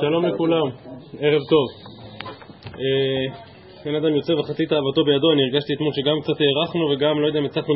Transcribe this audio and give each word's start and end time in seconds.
שלום 0.00 0.26
לכולם, 0.26 0.66
ערב 1.18 1.40
טוב. 1.50 1.68
בן 3.84 3.94
אדם 3.94 4.16
יוצא 4.16 4.32
וחצי 4.32 4.66
תאוותו 4.66 5.04
בידו, 5.04 5.32
אני 5.32 5.42
הרגשתי 5.42 5.74
אתמול 5.74 5.92
שגם 5.92 6.20
קצת 6.22 6.40
הארכנו 6.40 6.90
וגם 6.90 7.20
לא 7.20 7.26
יודע 7.26 7.38
אם 7.38 7.44
הצלחנו 7.44 7.74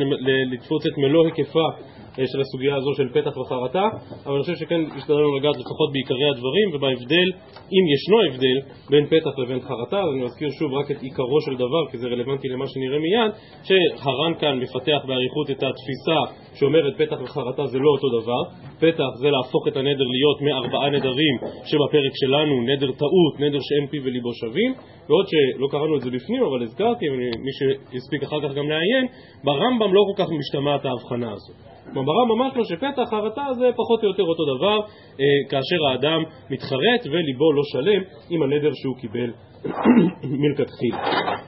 לתפוץ 0.52 0.86
את 0.86 0.98
מלוא 0.98 1.24
היקפה 1.24 1.58
אה, 1.58 2.03
של 2.16 2.40
הסוגיה 2.40 2.76
הזו 2.76 2.94
של 2.94 3.08
פתח 3.08 3.36
וחרטה, 3.36 3.84
אבל 4.26 4.34
אני 4.34 4.42
חושב 4.42 4.56
שכן 4.56 4.80
השתדלנו 4.96 5.36
לגעת 5.36 5.56
לפחות 5.56 5.88
בעיקרי 5.92 6.28
הדברים 6.30 6.66
ובהבדל, 6.74 7.28
אם 7.74 7.84
ישנו 7.94 8.18
הבדל, 8.26 8.58
בין 8.90 9.06
פתח 9.06 9.38
לבין 9.38 9.60
חרטה, 9.60 9.98
אז 10.02 10.08
אני 10.14 10.24
מזכיר 10.24 10.50
שוב 10.58 10.74
רק 10.74 10.90
את 10.90 11.02
עיקרו 11.02 11.40
של 11.40 11.54
דבר, 11.54 11.82
כי 11.90 11.98
זה 11.98 12.06
רלוונטי 12.08 12.48
למה 12.48 12.66
שנראה 12.66 12.98
מיד, 12.98 13.30
שהר"ן 13.66 14.32
כאן 14.40 14.54
מפתח 14.62 15.00
באריכות 15.08 15.50
את 15.50 15.62
התפיסה 15.68 16.20
שאומרת 16.58 16.94
פתח 16.98 17.16
וחרטה 17.24 17.66
זה 17.66 17.78
לא 17.78 17.90
אותו 17.90 18.08
דבר, 18.20 18.42
פתח 18.78 19.10
זה 19.20 19.30
להפוך 19.30 19.68
את 19.68 19.76
הנדר 19.76 20.06
להיות 20.14 20.38
מארבעה 20.46 20.90
נדרים 20.90 21.34
שבפרק 21.68 22.14
שלנו, 22.22 22.54
נדר 22.62 22.92
טעות, 22.92 23.34
נדר 23.40 23.58
שאין 23.60 23.86
פיו 23.90 24.02
וליבו 24.04 24.32
שווים, 24.34 24.72
ועוד 25.08 25.26
שלא 25.28 25.66
קראנו 25.70 25.96
את 25.96 26.00
זה 26.00 26.10
בפנים, 26.10 26.42
אבל 26.44 26.62
הזכרתי, 26.62 27.08
מי 27.44 27.52
שהספיק 27.58 28.22
אחר 28.22 28.40
כך 28.48 28.54
גם 28.54 28.68
לעיין, 28.68 29.06
ברמב"ם 29.44 29.94
לא 29.94 30.00
כל 30.08 30.22
כך 30.22 30.30
משתמעת 30.30 30.84
ההבחנה 30.84 31.32
הזאת. 31.32 31.73
ברמב"ם 31.92 32.28
ממש 32.38 32.52
לא 32.56 32.64
שפתח 32.64 33.10
חרטה 33.10 33.46
זה 33.58 33.70
פחות 33.76 34.02
או 34.02 34.08
יותר 34.08 34.22
אותו 34.22 34.44
דבר 34.56 34.80
אה, 35.20 35.24
כאשר 35.50 35.80
האדם 35.90 36.22
מתחרט 36.50 37.02
וליבו 37.10 37.52
לא 37.52 37.62
שלם 37.72 38.02
עם 38.30 38.42
הנדר 38.42 38.70
שהוא 38.72 38.96
קיבל 39.00 39.30
מלכתחילה. 40.42 40.98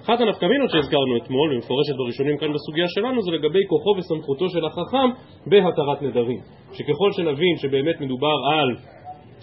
אחת 0.05 0.21
הנפקמינות 0.21 0.71
שהזכרנו 0.71 1.17
אתמול 1.17 1.55
ומפורשת 1.55 1.97
בראשונים 1.97 2.39
כאן 2.39 2.53
בסוגיה 2.53 2.89
שלנו 2.89 3.23
זה 3.23 3.31
לגבי 3.31 3.63
כוחו 3.69 3.91
וסמכותו 3.99 4.49
של 4.49 4.65
החכם 4.65 5.09
בהתרת 5.47 6.03
נדרים. 6.03 6.41
שככל 6.73 7.13
שנבין 7.13 7.57
שבאמת 7.57 8.01
מדובר 8.01 8.37
על 8.53 8.69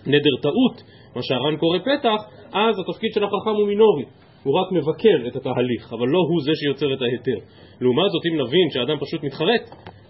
נדר 0.07 0.35
טעות, 0.41 0.75
מה 1.15 1.21
שהר"ן 1.21 1.57
קורא 1.57 1.79
פתח, 1.79 2.19
אז 2.53 2.73
התפקיד 2.79 3.11
של 3.15 3.23
החכם 3.23 3.55
הוא 3.59 3.67
מינורי. 3.67 4.05
הוא 4.43 4.53
רק 4.59 4.71
מבקר 4.71 5.27
את 5.27 5.35
התהליך, 5.35 5.93
אבל 5.93 6.07
לא 6.07 6.19
הוא 6.29 6.41
זה 6.45 6.51
שיוצר 6.55 6.93
את 6.93 7.01
ההיתר. 7.01 7.39
לעומת 7.81 8.09
זאת, 8.11 8.23
אם 8.29 8.35
נבין 8.41 8.67
שאדם 8.73 8.97
פשוט 8.99 9.23
מתחרט, 9.23 9.63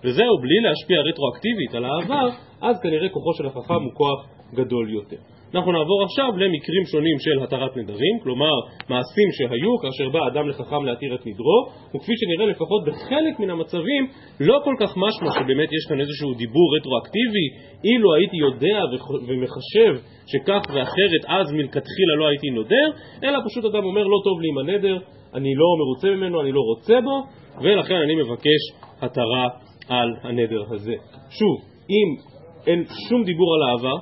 וזהו, 0.04 0.38
בלי 0.42 0.60
להשפיע 0.64 1.00
רטרואקטיבית 1.02 1.76
על 1.76 1.86
העבר, 1.86 2.28
אז 2.62 2.76
כנראה 2.84 3.10
כוחו 3.10 3.34
של 3.34 3.46
החכם 3.46 3.84
הוא 3.84 3.94
כוח 3.94 4.20
גדול 4.54 4.94
יותר. 4.94 5.18
אנחנו 5.56 5.72
נעבור 5.72 6.04
עכשיו 6.04 6.32
למקרים 6.38 6.84
שונים 6.92 7.18
של 7.20 7.44
התרת 7.44 7.78
נדרים, 7.78 8.16
כלומר 8.24 8.56
מעשים 8.90 9.30
שהיו 9.38 9.78
כאשר 9.82 10.10
בא 10.10 10.20
אדם 10.28 10.50
לחכם 10.50 10.86
להתיר 10.86 11.16
את 11.16 11.26
נדרו, 11.28 11.60
וכפי 11.96 12.14
שנראה 12.20 12.46
לפחות 12.52 12.82
בחלק 12.88 13.40
מן 13.40 13.50
המצבים 13.50 14.08
לא 14.40 14.60
כל 14.64 14.76
כך 14.80 14.92
משמע 14.98 15.30
שבאמת 15.36 15.70
יש 15.78 15.84
כאן 15.90 16.00
איזשהו 16.00 16.34
דיבור 16.34 16.68
רטרואקטיבי, 16.76 17.48
אילו 17.84 18.16
הייתי 18.16 18.38
יודע 18.38 18.80
ומחשב 19.28 19.94
שכך 20.32 20.62
ואחרת 20.74 21.24
אז 21.28 21.54
מלכתחילה 21.54 22.14
לא 22.20 22.28
הייתי 22.28 22.50
נודר, 22.50 22.88
אלא 23.24 23.40
פשוט 23.48 23.66
אדם 23.66 23.84
אומר 23.84 24.04
לא 24.04 24.20
טוב 24.24 24.42
לי 24.42 24.48
עם 24.50 24.58
הנדר, 24.58 24.98
אני 25.34 25.56
לא 25.56 25.66
מרוצה 25.80 26.08
ממנו, 26.16 26.42
אני 26.42 26.52
לא 26.52 26.62
רוצה 26.62 27.02
בו, 27.02 27.24
ולכן 27.62 27.96
אני 27.96 28.16
מבקש 28.16 28.62
התרה 29.02 29.48
על 29.90 30.10
הנדר 30.24 30.64
הזה. 30.72 30.94
שוב, 31.30 31.56
אם 31.90 32.34
אין 32.68 32.84
שום 33.10 33.24
דיבור 33.24 33.56
על 33.56 33.70
העבר 33.70 33.98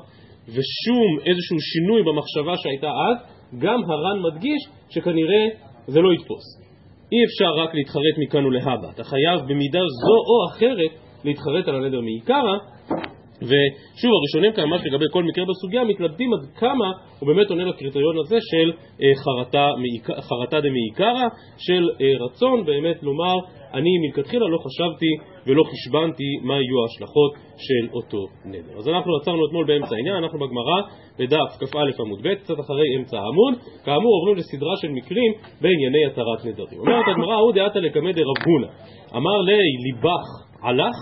ושום 0.48 1.20
איזשהו 1.26 1.58
שינוי 1.60 2.02
במחשבה 2.04 2.54
שהייתה 2.58 2.88
אז, 2.88 3.18
גם 3.60 3.80
הר"ן 3.84 4.20
מדגיש 4.22 4.62
שכנראה 4.90 5.44
זה 5.88 6.02
לא 6.02 6.14
יתפוס. 6.14 6.62
אי 7.12 7.18
אפשר 7.26 7.64
רק 7.64 7.76
להתחרט 7.76 8.16
מכאן 8.18 8.46
ולהבא, 8.46 8.90
אתה 8.96 9.04
חייב 9.04 9.40
במידה 9.48 9.80
זו 9.80 10.16
או 10.30 10.52
אחרת 10.52 10.92
להתחרט 11.24 11.68
על 11.68 11.76
הנדר 11.76 12.02
מעיקרא, 12.02 12.58
ושוב, 13.42 14.12
הראשונים 14.14 14.54
כאן, 14.54 14.66
ממש 14.66 14.82
לגבי 14.86 15.06
כל 15.12 15.24
מקרה 15.24 15.46
בסוגיה, 15.46 15.84
מתלבטים 15.84 16.30
עד 16.34 16.40
כמה 16.56 16.92
הוא 17.20 17.28
באמת 17.28 17.50
עונה 17.50 17.64
לקריטריון 17.64 18.16
הזה 18.20 18.38
של 18.42 18.72
אה, 19.02 19.12
חרטה 20.30 20.62
דמעיקרא, 20.62 21.28
של 21.58 21.90
אה, 22.02 22.26
רצון 22.26 22.66
באמת 22.66 23.04
לומר, 23.04 23.36
אני 23.74 23.90
מלכתחילה 24.04 24.48
לא 24.48 24.58
חשבתי 24.58 25.12
ולא 25.48 25.64
חשבנתי 25.64 26.30
מה 26.44 26.54
יהיו 26.54 26.78
ההשלכות 26.82 27.32
של 27.58 27.94
אותו 27.94 28.28
נדר. 28.46 28.78
אז 28.78 28.88
אנחנו 28.88 29.16
עצרנו 29.16 29.46
אתמול 29.48 29.66
באמצע 29.68 29.96
העניין, 29.96 30.16
אנחנו 30.16 30.40
בגמרא 30.40 30.82
בדף 31.20 31.50
כ"א 31.60 32.02
עמוד 32.02 32.20
ב', 32.24 32.36
קצת 32.36 32.60
אחרי 32.60 32.88
אמצע 32.98 33.18
העמוד, 33.18 33.54
כאמור 33.86 34.12
עוברים 34.18 34.36
לסדרה 34.38 34.76
של 34.82 34.88
מקרים 34.88 35.32
בענייני 35.62 36.06
התרת 36.06 36.46
נדרים. 36.46 36.80
אומרת 36.80 37.06
הגמרא, 37.08 37.36
הוא 37.36 37.54
דעתה 37.54 37.80
לקמא 37.80 38.12
דרב 38.12 38.38
הונא, 38.46 38.68
אמר 39.16 39.38
לי 39.42 39.58
ליבך 39.86 40.26
הלך 40.64 40.96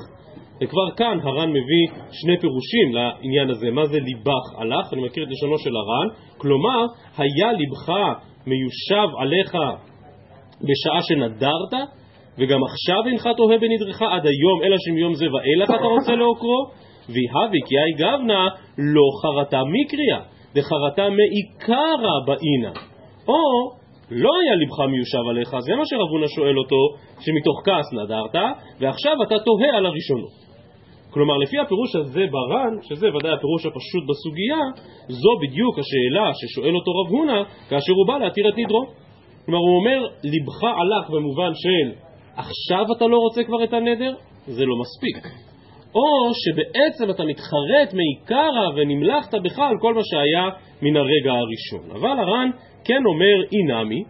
וכבר 0.61 0.91
כאן 0.97 1.17
הר"ן 1.23 1.49
מביא 1.49 2.03
שני 2.11 2.37
פירושים 2.39 2.93
לעניין 2.93 3.49
הזה, 3.49 3.71
מה 3.71 3.85
זה 3.85 3.99
ליבך 3.99 4.45
הלך, 4.57 4.93
אני 4.93 5.01
מכיר 5.05 5.23
את 5.23 5.29
לשונו 5.31 5.57
של 5.57 5.75
הר"ן, 5.75 6.07
כלומר, 6.37 6.85
היה 7.17 7.51
ליבך 7.53 7.89
מיושב 8.47 9.07
עליך 9.19 9.57
בשעה 10.61 11.01
שנדרת, 11.01 11.89
וגם 12.37 12.59
עכשיו 12.63 13.07
אינך 13.07 13.29
תוהה 13.37 13.57
בנדרך 13.57 14.01
עד 14.01 14.25
היום, 14.25 14.63
אלא 14.63 14.75
שמיום 14.79 15.13
זה 15.13 15.25
ואילך 15.33 15.69
אתה 15.69 15.85
רוצה 15.85 16.15
לעוקרו? 16.15 16.65
ויהבי 17.09 17.59
כי 17.65 17.75
אי 17.77 17.91
גבנה 17.97 18.47
לא 18.77 19.05
חרטה 19.21 19.61
מקריה, 19.63 20.19
דחרטה 20.55 21.09
מעיקרא 21.09 22.15
באינה. 22.25 22.71
או 23.27 23.39
לא 24.11 24.31
היה 24.41 24.55
ליבך 24.55 24.79
מיושב 24.79 25.29
עליך, 25.29 25.49
זה 25.59 25.75
מה 25.75 25.85
שרב 25.85 26.09
הונא 26.11 26.27
שואל 26.27 26.57
אותו, 26.57 26.75
שמתוך 27.19 27.61
כעס 27.65 27.93
נדרת, 27.93 28.35
ועכשיו 28.79 29.15
אתה 29.27 29.35
תוהה 29.39 29.77
על 29.77 29.85
הראשונות. 29.85 30.48
כלומר, 31.11 31.37
לפי 31.37 31.59
הפירוש 31.59 31.95
הזה 31.95 32.25
בר"ן, 32.31 32.73
שזה 32.81 33.07
ודאי 33.15 33.31
הפירוש 33.31 33.65
הפשוט 33.65 34.03
בסוגיה, 34.09 34.61
זו 35.07 35.29
בדיוק 35.41 35.79
השאלה 35.79 36.31
ששואל 36.33 36.75
אותו 36.75 36.91
רב 36.91 37.11
הונא 37.11 37.43
כאשר 37.69 37.93
הוא 37.93 38.07
בא 38.07 38.17
להתיר 38.17 38.49
את 38.49 38.57
נדרו. 38.57 38.85
כלומר, 39.45 39.59
הוא 39.59 39.75
אומר, 39.79 40.07
ליבך 40.23 40.63
הלך 40.63 41.09
במובן 41.09 41.51
של 41.53 41.91
עכשיו 42.35 42.85
אתה 42.97 43.07
לא 43.07 43.17
רוצה 43.17 43.43
כבר 43.43 43.63
את 43.63 43.73
הנדר? 43.73 44.13
זה 44.45 44.65
לא 44.65 44.75
מספיק. 44.81 45.33
או 45.95 46.33
שבעצם 46.33 47.09
אתה 47.09 47.23
מתחרט 47.23 47.93
מעיקרא 47.93 48.69
ונמלכת 48.75 49.33
בך 49.43 49.59
על 49.59 49.75
כל 49.81 49.93
מה 49.93 50.01
שהיה 50.03 50.49
מן 50.81 50.97
הרגע 50.97 51.31
הראשון. 51.31 51.91
אבל 51.91 52.19
הר"ן 52.19 52.49
כן 52.85 53.01
אומר 53.05 53.37
אינמי, 53.51 54.03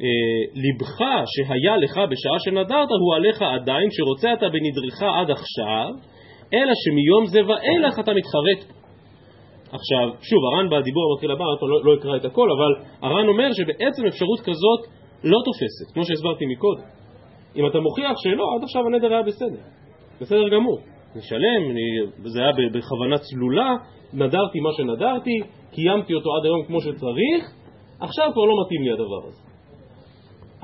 אה, 0.00 0.06
ליבך 0.54 0.98
שהיה 1.26 1.76
לך 1.76 2.00
בשעה 2.10 2.38
שנדרת 2.38 2.88
הוא 3.00 3.14
עליך 3.16 3.42
עדיין, 3.42 3.88
שרוצה 3.90 4.32
אתה 4.32 4.46
בנדרך 4.48 5.02
עד 5.02 5.30
עכשיו, 5.30 6.13
אלא 6.52 6.72
שמיום 6.84 7.26
זה 7.26 7.40
ואילך 7.48 7.98
אתה 7.98 8.12
מתחרט. 8.14 8.60
עכשיו, 9.76 10.06
שוב, 10.28 10.40
הר"ן 10.44 10.66
בדיבור 10.70 11.02
המתחיל 11.10 11.30
הבא, 11.30 11.44
לא, 11.62 11.84
לא 11.84 11.94
אקרא 12.00 12.16
את 12.16 12.24
הכל, 12.24 12.48
אבל 12.56 12.84
הר"ן 13.02 13.28
אומר 13.28 13.48
שבעצם 13.52 14.06
אפשרות 14.06 14.40
כזאת 14.40 14.80
לא 15.24 15.38
תופסת, 15.44 15.94
כמו 15.94 16.04
שהסברתי 16.04 16.44
מקודם. 16.46 16.86
אם 17.56 17.66
אתה 17.66 17.80
מוכיח 17.80 18.16
שלא, 18.22 18.44
עד 18.56 18.62
עכשיו 18.62 18.86
הנדר 18.86 19.12
היה 19.12 19.22
בסדר, 19.22 19.62
בסדר 20.20 20.48
גמור. 20.48 20.78
נשלם, 21.16 21.70
אני, 21.70 21.82
זה 22.24 22.40
היה 22.40 22.52
בכוונה 22.72 23.18
צלולה, 23.18 23.74
נדרתי 24.12 24.60
מה 24.60 24.70
שנדרתי, 24.76 25.40
קיימתי 25.70 26.14
אותו 26.14 26.30
עד 26.36 26.44
היום 26.44 26.64
כמו 26.66 26.80
שצריך, 26.80 27.42
עכשיו 28.00 28.30
כבר 28.32 28.44
לא 28.44 28.54
מתאים 28.64 28.82
לי 28.82 28.90
הדבר 28.92 29.28
הזה. 29.28 29.43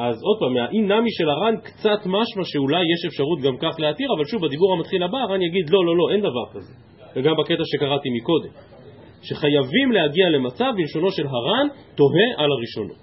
אז 0.01 0.17
עוד 0.23 0.37
פעם, 0.41 0.55
מהאי 0.55 0.81
נמי 0.81 1.11
של 1.11 1.29
הר"ן 1.31 1.55
קצת 1.57 2.01
משמע 2.07 2.45
שאולי 2.45 2.83
יש 2.93 3.05
אפשרות 3.07 3.41
גם 3.41 3.57
כך 3.57 3.81
להתיר, 3.81 4.09
אבל 4.17 4.25
שוב, 4.25 4.47
בדיבור 4.47 4.73
המתחיל 4.73 5.03
הבא 5.03 5.19
הר"ן 5.19 5.43
יגיד 5.43 5.71
לא, 5.71 5.87
לא, 5.87 5.97
לא, 5.97 6.13
אין 6.13 6.21
דבר 6.21 6.47
כזה. 6.53 6.73
וגם 7.17 7.35
בקטע 7.39 7.63
שקראתי 7.65 8.09
מקודם. 8.11 8.53
שחייבים 9.23 9.93
להגיע 9.93 10.29
למצב, 10.29 10.73
בלשונו 10.77 11.11
של 11.11 11.27
הר"ן, 11.27 11.67
תוהה 11.95 12.29
על 12.37 12.51
הראשונות. 12.53 13.03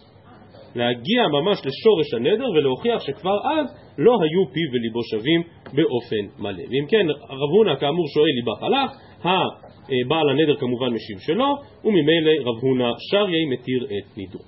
להגיע 0.76 1.28
ממש 1.28 1.58
לשורש 1.66 2.14
הנדר 2.14 2.50
ולהוכיח 2.56 3.02
שכבר 3.02 3.38
אז 3.44 3.66
לא 3.98 4.12
היו 4.12 4.54
פיו 4.54 4.70
וליבו 4.74 5.04
שווים 5.12 5.42
באופן 5.74 6.42
מלא. 6.44 6.64
ואם 6.70 6.86
כן, 6.90 7.06
רב 7.30 7.52
הונא 7.58 7.76
כאמור 7.80 8.06
שואל 8.14 8.32
ליבך 8.38 8.64
הלך, 8.64 8.92
הבעל 9.20 10.30
הנדר 10.30 10.56
כמובן 10.56 10.88
משיב 10.88 11.20
שלא, 11.20 11.50
וממילא 11.86 12.32
רב 12.46 12.60
הונא 12.62 12.92
שריי 13.12 13.46
מתיר 13.46 13.86
את 13.86 14.18
נידו. 14.18 14.40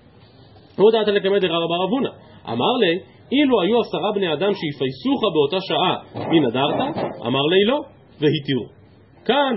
לא 0.80 0.86
דעת 0.92 1.08
לקמא 1.08 1.40
דרבא 1.40 1.76
רב 1.84 1.90
הונא, 1.90 2.10
אמר 2.52 2.74
לי, 2.82 3.00
אילו 3.32 3.62
היו 3.62 3.80
עשרה 3.80 4.12
בני 4.16 4.34
אדם 4.34 4.52
שיפייסוך 4.60 5.20
באותה 5.34 5.58
שעה, 5.68 5.96
מי 6.30 6.40
נדרת? 6.40 6.80
אמר 7.28 7.42
לי 7.42 7.64
לא, 7.66 7.80
והתירו. 8.20 8.66
כאן, 9.26 9.56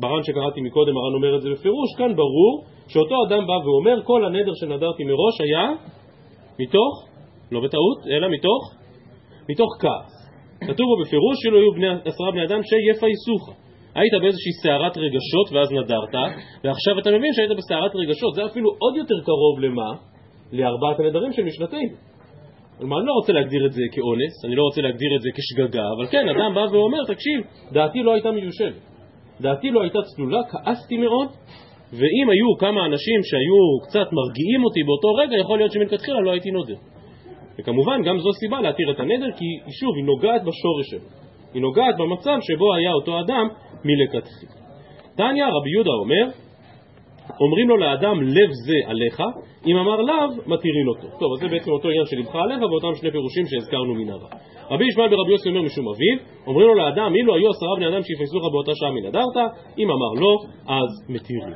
ברן 0.00 0.22
שקראתי 0.22 0.60
מקודם, 0.60 0.96
הר"ן 0.96 1.14
אומר 1.14 1.36
את 1.36 1.42
זה 1.42 1.50
בפירוש, 1.50 1.88
כאן 1.98 2.16
ברור 2.16 2.64
שאותו 2.88 3.14
אדם 3.28 3.46
בא 3.46 3.52
ואומר, 3.52 4.02
כל 4.04 4.24
הנדר 4.24 4.52
שנדרתי 4.60 5.04
מראש 5.04 5.40
היה 5.40 5.66
מתוך, 6.60 6.94
לא 7.52 7.60
בטעות, 7.60 7.98
אלא 8.10 8.28
מתוך, 8.28 8.62
מתוך 9.48 9.70
כעס. 9.80 10.20
כתוב 10.60 10.86
בו 10.90 10.96
בפירוש 11.02 11.36
שאילו 11.42 11.58
היו 11.58 11.72
בני, 11.72 11.88
עשרה 12.04 12.30
בני 12.32 12.44
אדם 12.44 12.60
שיפייסוך. 12.62 13.42
היית 13.94 14.14
באיזושהי 14.22 14.52
סערת 14.62 14.98
רגשות 14.98 15.46
ואז 15.52 15.72
נדרת, 15.72 16.14
ועכשיו 16.64 16.98
אתה 16.98 17.10
מבין 17.10 17.32
שהיית 17.34 17.50
בסערת 17.58 17.92
רגשות, 17.94 18.34
זה 18.34 18.44
אפילו 18.44 18.70
עוד 18.78 18.96
יותר 18.96 19.18
קרוב 19.24 19.60
למה? 19.60 20.09
לארבעת 20.52 21.00
הנדרים 21.00 21.32
של 21.32 21.44
משנתנו. 21.44 22.10
כלומר, 22.78 22.98
אני 22.98 23.06
לא 23.06 23.12
רוצה 23.12 23.32
להגדיר 23.32 23.66
את 23.66 23.72
זה 23.72 23.82
כאונס, 23.92 24.44
אני 24.44 24.56
לא 24.56 24.62
רוצה 24.62 24.80
להגדיר 24.80 25.16
את 25.16 25.20
זה 25.22 25.28
כשגגה, 25.34 25.84
אבל 25.96 26.06
כן, 26.06 26.28
אדם 26.28 26.54
בא 26.54 26.66
ואומר, 26.72 27.04
תקשיב, 27.04 27.40
דעתי 27.72 28.02
לא 28.02 28.14
הייתה 28.14 28.30
מיושבת, 28.30 28.82
דעתי 29.40 29.70
לא 29.70 29.82
הייתה 29.82 29.98
צלולה, 30.02 30.40
כעסתי 30.50 30.96
מאוד, 30.96 31.28
ואם 31.92 32.30
היו 32.30 32.56
כמה 32.58 32.86
אנשים 32.86 33.20
שהיו 33.22 33.80
קצת 33.82 34.12
מרגיעים 34.12 34.64
אותי 34.64 34.82
באותו 34.82 35.14
רגע, 35.14 35.36
יכול 35.36 35.58
להיות 35.58 35.72
שמלכתחילה 35.72 36.20
לא 36.20 36.30
הייתי 36.30 36.50
נודר. 36.50 36.76
וכמובן, 37.58 38.02
גם 38.02 38.18
זו 38.18 38.32
סיבה 38.32 38.60
להתיר 38.60 38.90
את 38.90 39.00
הנדר, 39.00 39.30
כי 39.36 39.44
שוב, 39.80 39.96
היא 39.96 40.04
נוגעת 40.04 40.42
בשורש 40.42 40.86
שלו. 40.90 41.08
היא 41.54 41.62
נוגעת 41.62 41.94
במצב 41.98 42.38
שבו 42.40 42.74
היה 42.74 42.92
אותו 42.92 43.20
אדם 43.20 43.48
מלכתחילה. 43.84 44.52
תניא, 45.16 45.44
רבי 45.46 45.70
יהודה 45.74 45.90
אומר, 45.90 46.24
אומרים 47.40 47.68
לו 47.68 47.76
לאדם 47.76 48.22
לב 48.22 48.50
זה 48.66 48.78
עליך, 48.86 49.22
אם 49.66 49.76
אמר 49.76 49.96
לאו, 50.00 50.28
מתירין 50.46 50.88
אותו. 50.88 51.18
טוב, 51.20 51.32
אז 51.32 51.40
זה 51.40 51.48
בעצם 51.48 51.70
אותו 51.70 51.88
עניין 51.88 52.06
של 52.06 52.18
לבך 52.18 52.34
עליך 52.34 52.60
ואותם 52.70 52.94
שני 53.00 53.10
פירושים 53.10 53.46
שהזכרנו 53.46 53.94
מן 53.94 54.10
הרע. 54.10 54.28
רבי 54.70 54.84
ישמעאל 54.88 55.10
ברבי 55.10 55.32
יוסי 55.32 55.48
אומר 55.48 55.62
משום 55.62 55.86
אביו, 55.88 56.16
אומרים 56.46 56.66
לו 56.66 56.74
לאדם, 56.74 57.14
אילו 57.14 57.34
היו 57.34 57.50
עשרה 57.50 57.76
בני 57.76 57.88
אדם 57.88 58.02
שיפסו 58.02 58.38
לך 58.38 58.44
באותה 58.52 58.72
שעה 58.74 58.90
מנדרת, 58.90 59.36
אם 59.78 59.90
אמר 59.90 60.12
לא, 60.22 60.36
אז 60.66 60.90
מתירים. 61.08 61.54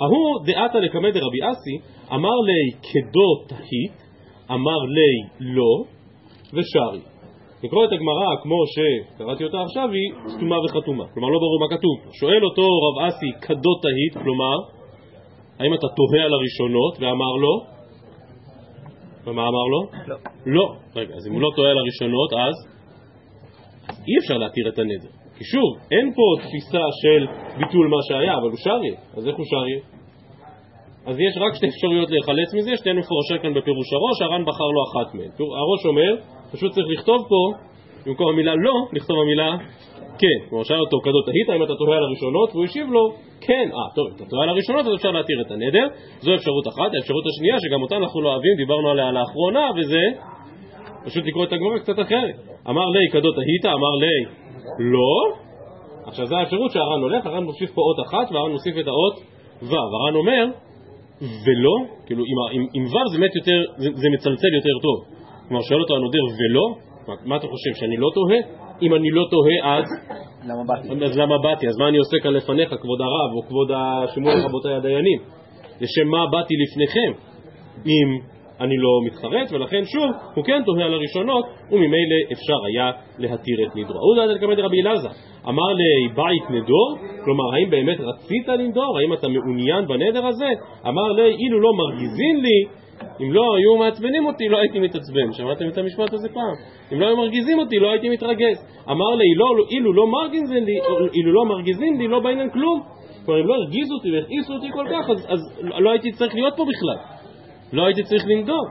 ההוא 0.00 0.46
דעתה 0.46 0.78
לקמא 0.78 1.10
דרבי 1.10 1.38
אסי, 1.50 1.76
אמר 2.14 2.36
לי 2.48 2.62
כדו 2.90 3.28
תהית, 3.48 3.98
אמר 4.50 4.78
לי 4.96 5.14
לא, 5.40 5.84
ושרי. 6.54 7.00
לקרוא 7.64 7.84
את 7.84 7.92
הגמרא 7.92 8.36
כמו 8.42 8.56
שקראתי 8.74 9.44
אותה 9.44 9.62
עכשיו 9.62 9.88
היא 9.90 10.30
סתומה 10.36 10.56
וחתומה, 10.64 11.04
כלומר 11.14 11.28
לא 11.28 11.38
ברור 11.38 11.58
מה 11.60 11.76
כתוב. 11.76 12.12
שואל 12.20 12.44
אותו 12.44 12.62
רב 12.62 13.08
אסי 13.08 13.30
כדו 13.46 13.74
תהית, 13.82 14.24
כלומר 14.24 14.75
האם 15.58 15.74
אתה 15.74 15.86
תוהה 15.96 16.24
על 16.24 16.32
הראשונות 16.34 16.94
ואמר 17.00 17.34
לו? 17.42 17.54
ומה 19.26 19.42
אמר 19.42 19.66
לו? 19.72 19.80
לא. 20.06 20.16
לא. 20.46 20.66
רגע, 20.96 21.14
אז 21.14 21.26
אם 21.26 21.32
הוא 21.32 21.40
לא 21.40 21.50
תוהה 21.56 21.70
על 21.70 21.78
הראשונות 21.78 22.32
אז 22.32 22.54
אי 24.08 24.14
אפשר 24.20 24.38
להתיר 24.38 24.68
את 24.68 24.78
הנדר. 24.78 25.12
כי 25.38 25.44
שוב, 25.44 25.70
אין 25.90 26.06
פה 26.16 26.22
תפיסה 26.42 26.84
של 27.02 27.20
ביטול 27.58 27.86
מה 27.88 28.00
שהיה, 28.08 28.34
אבל 28.38 28.48
הוא 28.52 28.60
שריה. 28.64 28.96
אז 29.16 29.28
איך 29.28 29.36
הוא 29.36 29.46
שריה? 29.52 29.80
אז 31.06 31.20
יש 31.20 31.34
רק 31.36 31.54
שתי 31.54 31.68
אפשרויות 31.68 32.10
להיחלץ 32.10 32.54
מזה, 32.54 32.76
שתיהן 32.76 32.98
מפורשות 32.98 33.42
כאן 33.42 33.54
בפירוש 33.54 33.88
הראש, 33.92 34.22
הר"ן 34.22 34.42
בחר 34.48 34.70
לו 34.74 34.80
אחת 34.88 35.14
מהן. 35.14 35.30
הראש 35.62 35.86
אומר, 35.86 36.12
פשוט 36.52 36.72
צריך 36.72 36.86
לכתוב 36.90 37.20
פה, 37.28 37.42
במקום 38.06 38.28
המילה 38.28 38.54
לא, 38.54 38.74
לכתוב 38.92 39.16
המילה 39.20 39.56
כן. 40.22 40.38
כלומר, 40.48 40.64
שאל 40.64 40.80
אותו 40.80 40.98
כזאת 41.06 41.24
תהית 41.28 41.48
אם 41.56 41.62
אתה 41.66 41.74
תוהה 41.80 41.96
על 41.98 42.04
הראשונות, 42.04 42.48
והוא 42.52 42.64
השיב 42.64 42.86
לו, 42.96 43.04
כן. 43.40 43.66
אה, 43.76 43.88
טוב, 43.96 44.04
אם 44.08 44.14
אתה 44.16 44.24
תוהה 44.30 44.42
על 44.42 44.48
הראשונות 44.48 44.86
אז 44.86 44.94
אפשר 44.94 45.10
להתיר 45.10 45.38
את 45.46 45.50
הנדר, 45.50 45.86
זו 46.24 46.34
אפשרות 46.34 46.66
אחת. 46.68 46.90
האפשרות 46.94 47.24
השנייה, 47.30 47.56
שגם 47.62 47.82
אותה 47.82 47.96
אנחנו 47.96 48.20
לא 48.22 48.28
אוהבים, 48.32 48.54
דיברנו 48.56 48.86
עליה 48.90 49.12
לאחרונה, 49.12 49.64
וזה 49.76 50.04
פשוט 51.06 51.24
לקרוא 51.26 51.44
את 51.44 51.52
הגמרא 51.52 51.78
קצת 51.78 51.98
אחרת. 52.04 52.36
אמר 52.70 52.86
לי 52.94 53.04
כזאת 53.12 53.34
תהית, 53.34 53.64
אמר 53.76 53.94
לי 54.02 54.16
לא. 54.94 55.12
עכשיו 56.06 56.26
זו 56.26 56.36
האפשרות 56.36 56.70
שהר"ן 56.72 57.00
הולך, 57.02 57.26
הר"ן 57.26 57.44
מוסיף 57.44 57.70
פה 57.74 57.80
אות 57.88 58.06
אחת, 58.06 58.32
והר"ן 58.32 58.52
מוסיף 58.52 58.74
את 58.80 58.86
האות 58.86 59.16
ו'. 59.62 59.74
הר"ן 59.74 60.14
אומר, 60.14 60.44
ולא, 61.20 61.74
כאילו 62.06 62.22
עם, 62.30 62.60
עם, 62.60 62.66
עם 62.74 62.84
ו' 62.84 63.08
זה, 63.10 63.18
יותר, 63.38 63.60
זה, 63.76 63.88
זה 63.94 64.08
מצלצל 64.14 64.52
יותר 64.58 64.76
טוב. 64.82 64.96
כלומר, 65.48 65.62
שואל 65.62 65.80
אותו 65.80 65.96
הנודר 65.96 66.24
ולא, 66.38 66.66
מה 67.24 67.36
אתה 67.36 67.46
חושב, 67.46 67.80
שאני 67.80 67.96
לא 67.96 68.08
תוהה? 68.14 68.65
אם 68.82 68.94
אני 68.94 69.10
לא 69.10 69.24
תוהה 69.30 69.78
אז... 69.78 69.84
למה 70.48 70.62
באתי? 70.66 71.04
אז 71.04 71.18
למה 71.18 71.38
באתי? 71.42 71.68
אז 71.68 71.78
מה 71.78 71.88
אני 71.88 71.98
עושה 71.98 72.16
כאן 72.22 72.32
לפניך, 72.32 72.68
כבוד 72.68 73.00
הרב, 73.00 73.36
או 73.36 73.42
כבוד 73.48 73.70
השימוע 73.74 74.32
רבותיי 74.44 74.74
הדיינים? 74.74 75.18
לשם 75.80 76.08
מה 76.08 76.26
באתי 76.32 76.54
לפניכם, 76.62 77.12
אם 77.86 78.36
אני 78.60 78.76
לא 78.76 78.90
מתחרט, 79.06 79.52
ולכן 79.52 79.84
שוב, 79.84 80.10
הוא 80.34 80.44
כן 80.44 80.62
תוהה 80.66 80.84
על 80.84 80.94
הראשונות, 80.94 81.44
וממילא 81.70 82.16
אפשר 82.32 82.64
היה 82.66 82.90
להתיר 83.18 83.56
את 83.66 83.76
נדרו. 83.76 83.98
הוא 84.00 84.16
דעת 84.16 84.36
לקמד 84.36 84.58
רבי 84.58 84.80
אלעזר, 84.82 85.08
אמר 85.48 85.72
לי 85.72 86.08
בית 86.14 86.50
נדור, 86.50 86.96
כלומר, 87.24 87.54
האם 87.54 87.70
באמת 87.70 88.00
רצית 88.00 88.48
לנדור? 88.48 88.98
האם 88.98 89.12
אתה 89.12 89.28
מעוניין 89.28 89.86
בנדר 89.86 90.26
הזה? 90.26 90.48
אמר 90.88 91.12
לי, 91.12 91.22
אילו 91.22 91.60
לא 91.60 91.70
מרגיזין 91.74 92.40
לי, 92.42 92.85
אם 93.20 93.32
לא 93.32 93.56
היו 93.56 93.76
מעצבנים 93.76 94.26
אותי, 94.26 94.48
לא 94.48 94.58
הייתי 94.58 94.78
מתעצבן. 94.78 95.32
שמעתם 95.32 95.68
את 95.68 95.78
המשפט 95.78 96.12
הזה 96.12 96.28
פעם? 96.28 96.54
אם 96.92 97.00
לא 97.00 97.06
היו 97.06 97.16
מרגיזים 97.16 97.58
אותי, 97.58 97.78
לא 97.78 97.90
הייתי 97.90 98.08
מתרגז. 98.08 98.56
אמר 98.90 99.14
לי, 99.14 99.34
לא, 99.36 99.46
אילו 99.70 99.92
לא 99.92 100.06
מרגיזים 100.06 100.64
לי, 100.64 100.78
אילו 101.14 101.32
לא 101.32 101.44
מרגיזים 101.44 101.98
לי, 101.98 102.08
לא 102.08 102.20
בעניין 102.20 102.50
כלום. 102.50 102.82
כלומר, 103.24 103.40
אם 103.40 103.46
לא 103.46 103.54
הרגיזו 103.54 103.94
אותי 103.94 104.12
והכעיסו 104.12 104.54
אותי 104.54 104.66
כל 104.72 104.86
כך, 104.90 105.10
אז, 105.10 105.26
אז 105.28 105.40
לא 105.60 105.90
הייתי 105.90 106.12
צריך 106.12 106.34
להיות 106.34 106.54
פה 106.56 106.64
בכלל. 106.64 106.96
לא 107.72 107.86
הייתי 107.86 108.02
צריך 108.02 108.24
לנדור. 108.26 108.66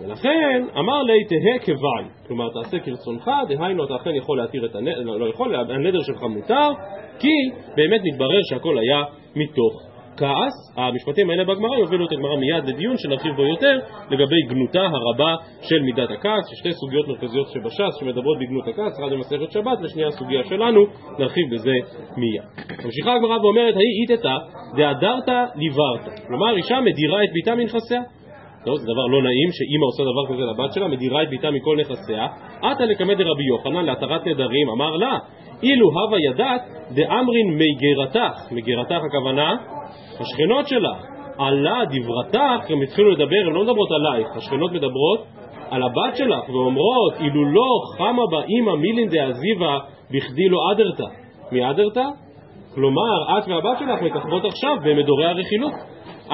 ולכן 0.00 0.64
אמר 0.78 1.02
לי 1.02 1.24
תהא 1.24 1.58
כבעל, 1.66 2.04
כלומר 2.26 2.48
תעשה 2.48 2.78
כרצונך, 2.78 3.30
דהיינו 3.48 3.84
אתה 3.84 3.96
אכן 3.96 4.14
יכול 4.14 4.38
להתיר 4.38 4.66
את 4.66 4.74
הנדר, 4.74 5.00
לא, 5.00 5.20
לא 5.20 5.26
יכול, 5.26 5.54
הנדר 5.54 6.02
שלך 6.02 6.22
מותר, 6.22 6.70
כי 7.18 7.34
באמת 7.76 8.00
מתברר 8.04 8.40
שהכל 8.50 8.78
היה 8.78 9.02
מתוך 9.36 9.87
כעס, 10.18 10.54
המשפטים 10.76 11.30
האלה 11.30 11.44
בגמרא 11.44 11.78
יובילו 11.78 12.06
את 12.06 12.12
הגמרא 12.12 12.36
מיד 12.36 12.64
לדיון 12.64 12.94
שנרחיב 12.98 13.32
בו 13.36 13.42
יותר 13.42 13.78
לגבי 14.10 14.42
גנותה 14.48 14.82
הרבה 14.82 15.34
של 15.62 15.82
מידת 15.82 16.10
הכעס, 16.10 16.44
שתי 16.58 16.72
סוגיות 16.72 17.08
מרכזיות 17.08 17.48
שבש"ס 17.48 18.00
שמדברות 18.00 18.38
בגנות 18.38 18.68
הכעס, 18.68 18.92
אחת 19.00 19.12
במסכת 19.12 19.52
שבת 19.52 19.78
ושנייה 19.82 20.08
הסוגיה 20.08 20.44
שלנו, 20.44 20.86
נרחיב 21.18 21.44
בזה 21.52 21.74
מיד. 22.16 22.42
ממשיכה 22.84 23.14
הגמרא 23.14 23.38
ואומרת, 23.42 23.74
האי 23.76 23.92
איתתא 24.02 24.36
דהדרת 24.76 25.28
ליברת, 25.56 26.26
כלומר 26.26 26.56
אישה 26.56 26.80
מדירה 26.80 27.24
את 27.24 27.28
ביתה 27.32 27.54
מנכסיה. 27.54 28.00
טוב, 28.64 28.76
זה 28.76 28.86
דבר 28.92 29.06
לא 29.06 29.22
נעים 29.22 29.48
שאימא 29.52 29.84
עושה 29.86 30.02
דבר 30.02 30.24
כזה 30.28 30.44
לבת 30.50 30.72
שלה, 30.72 30.88
מדירה 30.88 31.22
את 31.22 31.28
ביתה 31.30 31.50
מכל 31.50 31.76
נכסיה. 31.80 32.26
עתה 32.62 32.84
לקמא 32.84 33.14
דרבי 33.14 33.44
יוחנן 33.44 33.84
להתרת 33.84 34.26
נדרים, 34.26 34.68
אמר 34.70 34.96
לה, 34.96 35.18
אילו 35.62 35.88
הווה 35.90 36.18
ידעת 36.30 36.60
דאמרין 36.94 37.58
מגרתך, 37.58 38.52
מגרתך 38.52 39.00
הכוונה 39.08 39.56
השכנות 40.20 40.68
שלך, 40.68 40.96
עלה 41.38 41.82
דברתך, 41.90 42.70
הם 42.70 42.82
התחילו 42.82 43.10
לדבר, 43.10 43.42
הן 43.46 43.52
לא 43.52 43.62
מדברות 43.62 43.88
עלייך, 43.90 44.28
השכנות 44.36 44.72
מדברות 44.72 45.24
על 45.70 45.82
הבת 45.82 46.16
שלך 46.16 46.48
ואומרות, 46.48 47.14
אילו 47.20 47.52
לא 47.52 47.66
חמה 47.96 48.22
בה 48.30 48.42
אימא 48.42 48.74
מילין 48.74 49.08
דעזיבה 49.08 49.78
בכדי 50.10 50.48
לא 50.48 50.58
אדרתא. 50.72 51.14
מי 51.52 51.70
אדרתא? 51.70 52.04
כלומר, 52.74 53.38
את 53.38 53.48
והבת 53.48 53.78
שלך 53.78 54.02
מככבות 54.02 54.44
עכשיו 54.44 54.76
במדורי 54.84 55.26
הרכילות. 55.26 55.72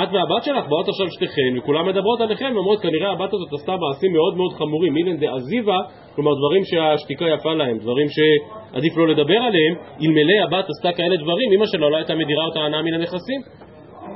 את 0.02 0.08
והבת 0.12 0.42
שלך 0.44 0.68
באות 0.68 0.88
עכשיו 0.88 1.06
שתיכן, 1.10 1.58
וכולם 1.58 1.86
מדברות 1.86 2.20
עליכם, 2.20 2.52
ואומרות 2.54 2.80
כנראה 2.80 3.12
הבת 3.12 3.32
הזאת 3.34 3.52
עשתה 3.52 3.76
מעשים 3.76 4.12
מאוד 4.12 4.36
מאוד 4.36 4.52
חמורים, 4.52 4.92
מילן 4.94 5.16
דעזיבה, 5.16 5.78
כלומר 6.14 6.30
דברים 6.34 6.62
שהשתיקה 6.64 7.24
יפה 7.24 7.54
להם, 7.54 7.78
דברים 7.78 8.06
שעדיף 8.14 8.96
לא 8.96 9.08
לדבר 9.08 9.36
עליהם, 9.36 9.74
אלמלא 10.02 10.36
הבת 10.44 10.66
עשתה 10.68 10.96
כאלה 10.96 11.16
דברים, 11.16 11.52
אמא 11.52 11.66
שלה 11.66 11.88
לא 11.88 11.96
הייתה 11.96 12.14
מדירה 12.14 12.44
אותה 12.44 12.60
הנאה 12.60 12.82
מן 12.82 12.94
הנכסים. 12.94 13.40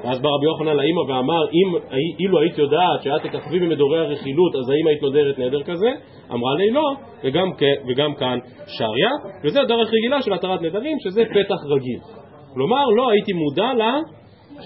ואז 0.05 0.21
בא 0.23 0.29
רבי 0.29 0.47
יוחנן 0.47 0.77
לאמא 0.77 1.01
ואמר, 1.09 1.43
אם, 1.53 1.75
אילו 2.19 2.41
היית 2.41 2.59
יודעת 2.59 3.03
שאת 3.03 3.33
תככבי 3.33 3.59
במדורי 3.59 3.99
הרכילות, 3.99 4.55
אז 4.55 4.71
האמא 4.71 4.89
היית 4.89 5.03
נודרת 5.03 5.39
נדר 5.39 5.63
כזה? 5.63 5.91
אמרה 6.33 6.55
לי 6.55 6.71
לא, 6.71 6.87
וגם, 7.25 7.51
וגם 7.89 8.15
כאן 8.15 8.39
שריה, 8.67 9.11
וזה 9.45 9.61
דרך 9.69 9.89
רגילה 9.89 10.23
של 10.23 10.33
התרת 10.33 10.63
נדרים, 10.63 10.97
שזה 11.01 11.23
פתח 11.25 11.61
רגיל. 11.77 11.99
כלומר, 12.55 12.85
לא 12.97 13.11
הייתי 13.11 13.33
מודע 13.33 13.75
לה, 13.75 13.99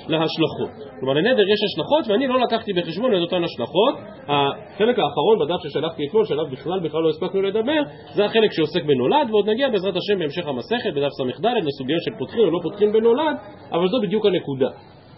להשלכות. 0.09 0.71
כלומר, 1.01 1.15
לנדר 1.15 1.49
יש 1.49 1.61
השלכות, 1.67 2.09
ואני 2.09 2.27
לא 2.27 2.41
לקחתי 2.41 2.73
בחשבון 2.73 3.15
את 3.15 3.21
אותן 3.21 3.45
השלכות. 3.45 3.95
החלק 4.29 4.99
האחרון 4.99 5.39
בדף 5.41 5.61
ששלחתי 5.63 6.07
אתמול, 6.07 6.25
שעליו 6.25 6.47
בכלל 6.53 6.81
בכלל 6.81 7.01
לא 7.01 7.09
הספקנו 7.09 7.43
לדבר, 7.43 7.81
זה 8.15 8.25
החלק 8.25 8.53
שעוסק 8.53 8.85
בנולד, 8.85 9.27
ועוד 9.31 9.49
נגיע 9.51 9.69
בעזרת 9.69 9.95
השם 9.97 10.19
בהמשך 10.19 10.47
המסכת, 10.47 10.91
בדף 10.97 11.09
ס"ד, 11.19 11.47
לסוגיה 11.47 11.97
של 12.01 12.11
פותחים 12.19 12.41
או 12.41 12.51
לא 12.51 12.59
פותחים 12.63 12.93
בנולד, 12.93 13.37
אבל 13.73 13.89
זו 13.89 14.01
בדיוק 14.03 14.27
הנקודה. 14.27 14.69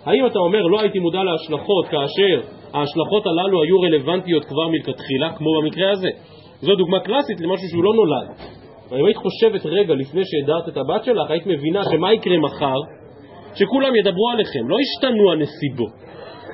האם 0.04 0.26
אתה 0.26 0.38
אומר 0.38 0.62
לא 0.62 0.80
הייתי 0.80 0.99
מודע 0.99 1.23
להשלכות 1.23 1.84
כאשר 1.84 2.49
ההשלכות 2.75 3.26
הללו 3.26 3.62
היו 3.62 3.80
רלוונטיות 3.80 4.44
כבר 4.44 4.68
מלכתחילה, 4.68 5.32
כמו 5.37 5.50
במקרה 5.61 5.90
הזה? 5.90 6.08
זו 6.61 6.75
דוגמה 6.75 7.00
קלאסית 7.00 7.40
למשהו 7.40 7.68
שהוא 7.68 7.84
לא 7.84 7.92
נולד. 7.94 8.28
אם 9.00 9.04
היית 9.04 9.16
חושבת 9.16 9.66
רגע 9.66 9.94
לפני 9.94 10.23
שהדרת 10.25 10.68
את 10.68 10.76
הבת 10.76 11.04
שלך, 11.04 11.30
היית 11.30 11.46
מבינה 11.46 11.82
שמה 11.92 12.12
יקרה 12.12 12.38
מחר? 12.38 12.78
שכולם 13.54 13.96
ידברו 13.96 14.30
עליכם, 14.32 14.68
לא 14.68 14.76
השתנו 14.80 15.32
הנסיבות, 15.32 15.92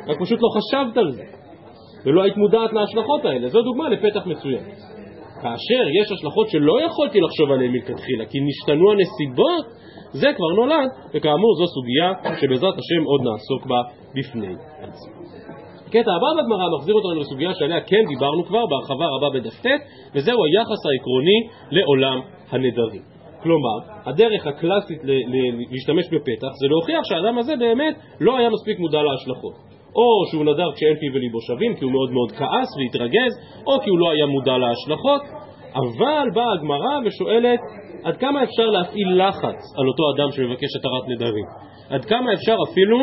רק 0.08 0.20
פשוט 0.20 0.38
לא 0.42 0.48
חשבת 0.56 0.96
על 0.96 1.10
זה, 1.10 1.24
ולא 2.04 2.22
היית 2.22 2.36
מודעת 2.36 2.72
להשלכות 2.72 3.24
האלה. 3.24 3.48
זו 3.48 3.62
דוגמה 3.62 3.88
לפתח 3.88 4.26
מצוין. 4.26 4.64
כאשר 5.42 5.82
יש 6.00 6.12
השלכות 6.12 6.48
שלא 6.48 6.82
יכולתי 6.82 7.20
לחשוב 7.20 7.50
עליהן 7.50 7.72
מלכתחילה, 7.72 8.24
כי 8.30 8.38
נשתנו 8.40 8.92
הנסיבות, 8.92 9.64
זה 10.12 10.28
כבר 10.36 10.50
נולד, 10.56 10.88
וכאמור 11.14 11.52
זו 11.58 11.66
סוגיה 11.74 12.36
שבעזרת 12.40 12.74
השם 12.78 13.02
עוד 13.04 13.20
נעסוק 13.26 13.66
בה 13.66 13.80
בפני 14.16 14.54
עצמנו. 14.84 15.20
הקטע 15.86 16.10
הבא 16.16 16.42
בגמרא 16.42 16.66
מחזיר 16.76 16.94
אותנו 16.94 17.20
לסוגיה 17.20 17.54
שעליה 17.54 17.80
כן 17.80 18.04
דיברנו 18.08 18.44
כבר 18.44 18.66
בהרחבה 18.66 19.06
רבה 19.06 19.38
בדף 19.38 19.60
ט', 19.66 19.66
וזהו 20.14 20.38
היחס 20.44 20.80
העקרוני 20.86 21.38
לעולם 21.70 22.20
הנדרים. 22.50 23.02
כלומר, 23.42 23.76
הדרך 24.06 24.46
הקלאסית 24.46 25.00
להשתמש 25.70 26.06
בפתח 26.06 26.52
זה 26.60 26.66
להוכיח 26.68 27.00
שהאדם 27.04 27.38
הזה 27.38 27.56
באמת 27.56 27.94
לא 28.20 28.38
היה 28.38 28.50
מספיק 28.50 28.78
מודע 28.78 29.02
להשלכות. 29.02 29.69
או 29.96 30.30
שהוא 30.30 30.44
נדר 30.44 30.72
כשאין 30.74 30.96
פיו 30.96 31.14
וליבו 31.14 31.40
שווים, 31.40 31.74
כי 31.76 31.84
הוא 31.84 31.92
מאוד 31.92 32.10
מאוד 32.10 32.32
כעס 32.32 32.68
והתרגז, 32.78 33.32
או 33.66 33.80
כי 33.80 33.90
הוא 33.90 33.98
לא 33.98 34.10
היה 34.10 34.26
מודע 34.26 34.56
להשלכות, 34.58 35.22
אבל 35.74 36.30
באה 36.34 36.52
הגמרא 36.52 36.98
ושואלת 37.04 37.60
עד 38.04 38.16
כמה 38.16 38.42
אפשר 38.42 38.66
להפעיל 38.66 39.28
לחץ 39.28 39.60
על 39.78 39.88
אותו 39.88 40.02
אדם 40.14 40.32
שמבקש 40.32 40.76
התרת 40.78 41.08
נדרים? 41.08 41.44
עד 41.90 42.04
כמה 42.04 42.32
אפשר 42.32 42.56
אפילו 42.70 42.98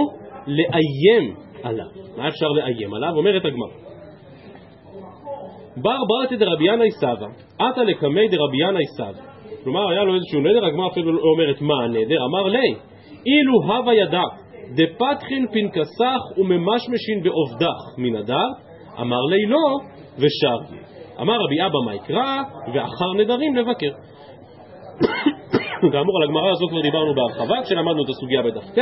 לאיים 0.47 1.35
עליו? 1.63 1.85
מה 2.17 2.27
אפשר 2.27 2.47
לאיים 2.47 2.93
עליו? 2.93 3.13
אומרת 3.15 3.45
הגמרא 3.45 3.87
בר 5.81 5.97
ברתיה 6.07 6.35
דרבי 6.35 6.73
ינאי 6.73 6.91
סבא, 6.91 7.27
אתא 7.59 7.83
לקמי 7.83 8.27
דרבי 8.27 8.57
ינאי 8.61 8.85
סבא. 8.97 9.23
כלומר, 9.63 9.89
היה 9.89 10.03
לו 10.03 10.15
איזשהו 10.15 10.39
נדר, 10.39 10.65
הגמרא 10.65 10.87
אפילו 10.87 11.11
לא 11.11 11.21
אומרת 11.33 11.61
מה 11.61 11.73
הנדר, 11.83 12.17
אמר 12.25 12.43
ליה, 12.43 12.75
אילו 13.25 13.73
הוה 13.73 13.93
ידעת 13.93 14.21
דפתחין 14.75 15.47
פנקסך 15.47 16.21
וממשמשין 16.37 17.23
בעובדך 17.23 17.97
מי 17.97 18.11
נדרת, 18.11 18.47
אמר 19.01 19.21
ליה 19.29 19.45
לא 19.45 19.77
ושרייה. 20.17 20.87
אמר 21.21 21.33
רבי 21.33 21.61
אבא 21.61 21.79
מאי 21.85 21.95
קרא, 21.95 22.41
ואחר 22.73 23.13
נדרים 23.17 23.55
לבקר. 23.55 23.91
כאמור, 25.91 26.17
על 26.17 26.29
הגמרא 26.29 26.51
הזו 26.51 26.67
כבר 26.69 26.81
דיברנו 26.81 27.13
בהרחבה, 27.15 27.55
כשלמדנו 27.63 28.03
את 28.03 28.09
הסוגיה 28.09 28.41
בדף 28.41 28.75
ט', 28.75 28.79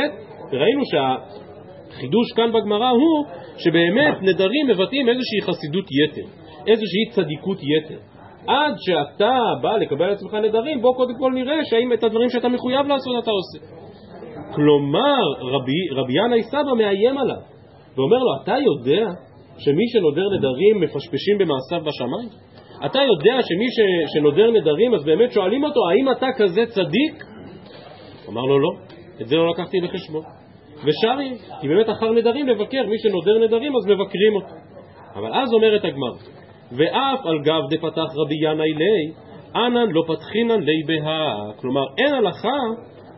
וראינו 0.52 0.82
שהחידוש 0.90 2.32
כאן 2.36 2.52
בגמרא 2.52 2.90
הוא 2.90 3.24
שבאמת 3.58 4.22
נדרים 4.22 4.66
מבטאים 4.68 5.08
איזושהי 5.08 5.40
חסידות 5.42 5.84
יתר, 5.90 6.28
איזושהי 6.66 7.04
צדיקות 7.10 7.58
יתר. 7.62 7.98
עד 8.46 8.74
שאתה 8.78 9.38
בא 9.62 9.76
לקבל 9.76 10.04
על 10.04 10.10
עצמך 10.10 10.34
נדרים, 10.34 10.80
בוא 10.80 10.94
קודם 10.94 11.14
כל 11.18 11.32
נראה 11.34 11.64
שהאם 11.64 11.92
את 11.92 12.04
הדברים 12.04 12.30
שאתה 12.30 12.48
מחויב 12.48 12.86
לעשות 12.86 13.14
אתה 13.22 13.30
עושה. 13.30 13.75
כלומר, 14.56 15.24
רבי, 15.40 15.80
רבי 15.92 16.12
ינאי 16.12 16.42
סבא 16.42 16.74
מאיים 16.78 17.18
עליו, 17.18 17.42
ואומר 17.96 18.18
לו, 18.18 18.42
אתה 18.42 18.52
יודע 18.52 19.06
שמי 19.58 19.84
שנודר 19.92 20.28
נדרים 20.38 20.80
מפשפשים 20.80 21.38
במעשיו 21.38 21.80
בשמיים? 21.88 22.28
אתה 22.86 22.98
יודע 22.98 23.42
שמי 23.42 23.66
ש, 23.70 23.78
שנודר 24.14 24.50
נדרים, 24.50 24.94
אז 24.94 25.04
באמת 25.04 25.32
שואלים 25.32 25.64
אותו, 25.64 25.80
האם 25.90 26.10
אתה 26.10 26.26
כזה 26.36 26.62
צדיק? 26.66 27.24
אמר 28.28 28.42
לו, 28.42 28.58
לא, 28.58 28.70
את 29.20 29.28
זה 29.28 29.36
לא 29.36 29.50
לקחתי 29.50 29.80
בחשבון. 29.80 30.22
ושרי, 30.84 31.32
כי 31.60 31.68
באמת 31.68 31.90
אחר 31.90 32.12
נדרים 32.12 32.48
לבקר, 32.48 32.86
מי 32.86 32.98
שנודר 32.98 33.38
נדרים 33.38 33.72
אז 33.76 33.86
מבקרים 33.86 34.34
אותו. 34.34 34.54
אבל 35.14 35.34
אז 35.34 35.52
אומרת 35.52 35.84
הגמר, 35.84 36.12
ואף 36.72 37.26
על 37.26 37.38
גב 37.42 37.62
דפתח 37.70 38.08
רבי 38.16 38.34
ינאי 38.42 38.74
לי, 38.74 39.12
אנן 39.54 39.90
לא 39.90 40.02
פתחינן 40.06 40.60
לי 40.60 40.82
בהא. 40.86 41.52
כלומר, 41.60 41.84
אין 41.98 42.14
הלכה 42.14 42.58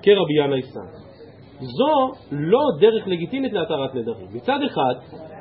כרבי 0.02 0.44
ינאי 0.44 0.62
סן. 0.62 1.07
זו 1.60 2.12
לא 2.30 2.60
דרך 2.80 3.06
לגיטימית 3.06 3.52
להתרת 3.52 3.94
נדרים. 3.94 4.26
מצד 4.34 4.58
אחד, 4.66 4.94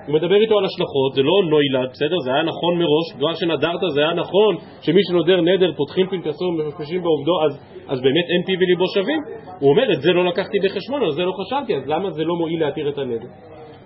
הוא 0.07 0.15
מדבר 0.15 0.35
איתו 0.35 0.57
על 0.57 0.65
השלכות, 0.65 1.13
זה 1.15 1.21
לא 1.21 1.35
נוילד, 1.49 1.89
בסדר? 1.91 2.17
זה 2.25 2.33
היה 2.33 2.43
נכון 2.43 2.73
מראש, 2.79 3.07
כבר 3.17 3.33
שנדרת 3.33 3.79
זה 3.93 4.01
היה 4.01 4.13
נכון 4.13 4.55
שמי 4.81 5.01
שנודר 5.07 5.41
נדר 5.41 5.71
פותחים 5.77 6.07
פנקסו 6.07 6.45
ומפשפשים 6.45 7.01
בעובדו, 7.03 7.35
אז, 7.45 7.51
אז 7.87 8.01
באמת 8.01 8.27
אין 8.33 8.41
פי 8.45 8.53
וליבו 8.59 8.85
שווים? 8.93 9.21
הוא 9.59 9.69
אומר, 9.69 9.93
את 9.93 10.01
זה 10.01 10.11
לא 10.11 10.25
לקחתי 10.25 10.57
בחשבון, 10.65 11.03
על 11.03 11.11
זה 11.11 11.21
לא 11.21 11.33
חשבתי, 11.39 11.75
אז 11.75 11.83
למה 11.87 12.09
זה 12.11 12.23
לא 12.23 12.35
מועיל 12.35 12.65
להתיר 12.65 12.89
את 12.89 12.97
הנדר? 12.97 13.27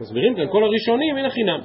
מסבירים 0.01 0.35
כאן 0.35 0.45
כל 0.51 0.63
הראשונים, 0.63 1.17
אין 1.17 1.25
החינם. 1.25 1.59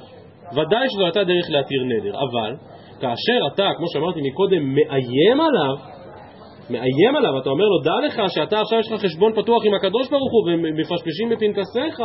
ודאי 0.51 0.89
שזו 0.89 1.03
הייתה 1.03 1.23
דרך 1.23 1.45
להתיר 1.49 1.83
נדר, 1.83 2.13
אבל 2.25 2.55
כאשר 3.01 3.39
אתה, 3.53 3.69
כמו 3.77 3.85
שאמרתי 3.93 4.19
מקודם, 4.31 4.75
מאיים 4.75 5.41
עליו, 5.41 5.96
מאיים 6.69 7.15
עליו, 7.15 7.39
אתה 7.41 7.49
אומר 7.49 7.65
לו, 7.65 7.77
דע 7.83 8.07
לך 8.07 8.21
שאתה 8.27 8.59
עכשיו 8.59 8.79
יש 8.79 8.91
לך 8.91 9.01
חשבון 9.01 9.33
פתוח 9.33 9.65
עם 9.65 9.73
הקדוש 9.73 10.09
ברוך 10.09 10.31
הוא 10.31 10.43
ומפשפשים 10.47 11.29
בפנקסיך, 11.29 11.95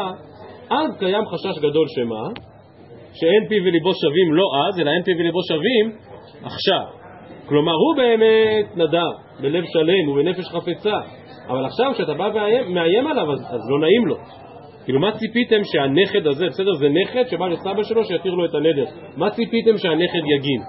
אז 0.70 0.98
קיים 0.98 1.24
חשש 1.26 1.58
גדול 1.58 1.86
שמה? 1.88 2.22
שאין 3.14 3.48
פי 3.48 3.60
וליבו 3.60 3.92
שווים 3.94 4.34
לא 4.34 4.46
אז, 4.68 4.80
אלא 4.80 4.90
אין 4.90 5.02
פי 5.02 5.12
וליבו 5.18 5.38
שווים 5.48 5.86
עכשיו. 6.42 6.84
כלומר, 7.46 7.72
הוא 7.72 7.96
באמת 7.96 8.76
נדר, 8.76 9.10
בלב 9.40 9.64
שלם 9.64 10.08
ובנפש 10.08 10.44
חפצה, 10.48 10.98
אבל 11.48 11.64
עכשיו 11.64 11.92
כשאתה 11.94 12.14
בא 12.14 12.28
ומאיים 12.34 13.06
עליו, 13.06 13.32
אז, 13.32 13.40
אז 13.40 13.60
לא 13.70 13.80
נעים 13.80 14.06
לו. 14.06 14.16
כאילו, 14.84 15.00
מה 15.00 15.12
ציפיתם 15.12 15.64
שהנכד 15.64 16.26
הזה, 16.26 16.46
בסדר, 16.46 16.74
זה 16.74 16.88
נכד 16.88 17.24
שבא 17.28 17.48
לסבא 17.48 17.82
שלו 17.82 18.04
שיתיר 18.04 18.34
לו 18.34 18.44
את 18.44 18.54
הנדר. 18.54 18.84
מה 19.16 19.30
ציפיתם 19.30 19.78
שהנכד 19.78 20.24
יגיד? 20.38 20.60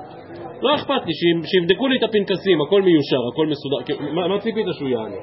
לא 0.63 0.75
אכפת 0.75 1.05
לי, 1.05 1.13
שיבדקו 1.45 1.87
לי 1.87 1.97
את 1.97 2.03
הפנקסים, 2.03 2.61
הכל 2.61 2.81
מיושר, 2.81 3.21
הכל 3.33 3.47
מסודר. 3.47 3.77
מה, 4.13 4.27
מה 4.27 4.39
ציפית 4.39 4.65
שהוא 4.77 4.89
יענה? 4.89 5.21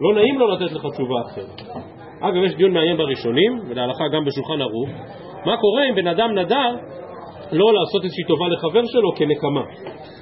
לא 0.00 0.14
נעים 0.14 0.38
לו 0.38 0.48
לתת 0.48 0.72
לך 0.72 0.86
תשובה 0.92 1.20
אחרת. 1.26 1.60
אגב, 2.20 2.42
יש 2.44 2.54
דיון 2.54 2.72
מעניין 2.72 2.96
בראשונים, 2.96 3.60
ולהלכה 3.68 4.04
גם 4.14 4.24
בשולחן 4.24 4.60
ערוך, 4.60 4.88
מה 5.46 5.56
קורה 5.56 5.88
אם 5.88 5.94
בן 5.94 6.06
אדם 6.06 6.38
נדר 6.38 6.70
לא 7.52 7.72
לעשות 7.72 8.04
איזושהי 8.04 8.24
טובה 8.28 8.48
לחבר 8.48 8.82
שלו 8.86 9.12
כנקמה. 9.16 9.64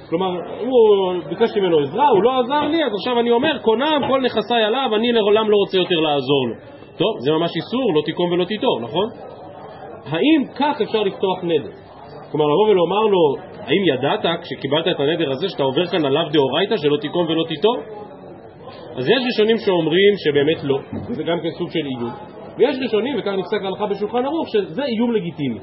כלומר, 0.09 0.31
הוא 0.59 1.13
ביקש 1.29 1.57
ממנו 1.57 1.79
עזרה, 1.79 2.07
הוא 2.07 2.23
לא 2.23 2.39
עזר 2.39 2.67
לי, 2.67 2.83
אז 2.83 2.91
עכשיו 2.99 3.19
אני 3.19 3.31
אומר, 3.31 3.57
קונם, 3.61 4.01
כל 4.07 4.21
נכסיי 4.21 4.63
עליו, 4.63 4.89
אני 4.95 5.11
לעולם 5.11 5.49
לא 5.49 5.55
רוצה 5.55 5.77
יותר 5.77 5.95
לעזור 5.95 6.47
לו. 6.47 6.55
טוב, 6.97 7.15
זה 7.19 7.31
ממש 7.31 7.51
איסור, 7.55 7.93
לא 7.95 8.01
תיקום 8.05 8.31
ולא 8.31 8.45
תיטור, 8.45 8.79
נכון? 8.81 9.07
האם 10.05 10.43
כך 10.55 10.81
אפשר 10.81 11.03
לפתוח 11.03 11.43
נדר? 11.43 11.69
כלומר, 12.31 12.45
לבוא 12.45 12.69
ולומר 12.69 13.01
לו, 13.01 13.35
האם 13.67 13.83
ידעת 13.93 14.25
כשקיבלת 14.41 14.87
את 14.87 14.99
הנדר 14.99 15.31
הזה 15.31 15.49
שאתה 15.49 15.63
עובר 15.63 15.85
כאן 15.85 16.05
עליו 16.05 16.23
דאורייתא 16.31 16.77
שלא 16.77 16.97
תיקום 17.01 17.25
ולא 17.25 17.43
תיטור? 17.47 17.77
אז 18.97 19.09
יש 19.09 19.21
ראשונים 19.25 19.57
שאומרים 19.57 20.13
שבאמת 20.23 20.63
לא, 20.63 20.79
זה 21.09 21.23
גם 21.23 21.39
כן 21.43 21.49
סוג 21.57 21.69
של 21.71 21.85
איום, 21.85 22.11
ויש 22.57 22.77
ראשונים, 22.83 23.19
וכך 23.19 23.31
נפסק 23.37 23.61
להלכה 23.63 23.85
בשולחן 23.85 24.25
ערוך, 24.25 24.47
שזה 24.49 24.83
איום 24.83 25.11
לגיטימי. 25.11 25.59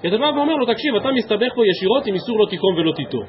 כי 0.00 0.08
אתה 0.08 0.18
בא 0.18 0.30
ואומר 0.36 0.54
לו, 0.54 0.66
תקשיב, 0.66 0.96
אתה 0.96 1.12
מסתבך 1.12 1.54
פה 1.54 1.62
ישירות 1.70 2.06
עם 2.06 2.14
איסור 2.14 2.38
לא 2.38 2.46
תיקום 2.50 2.74
ולא 2.76 2.92
תיטור. 2.92 3.22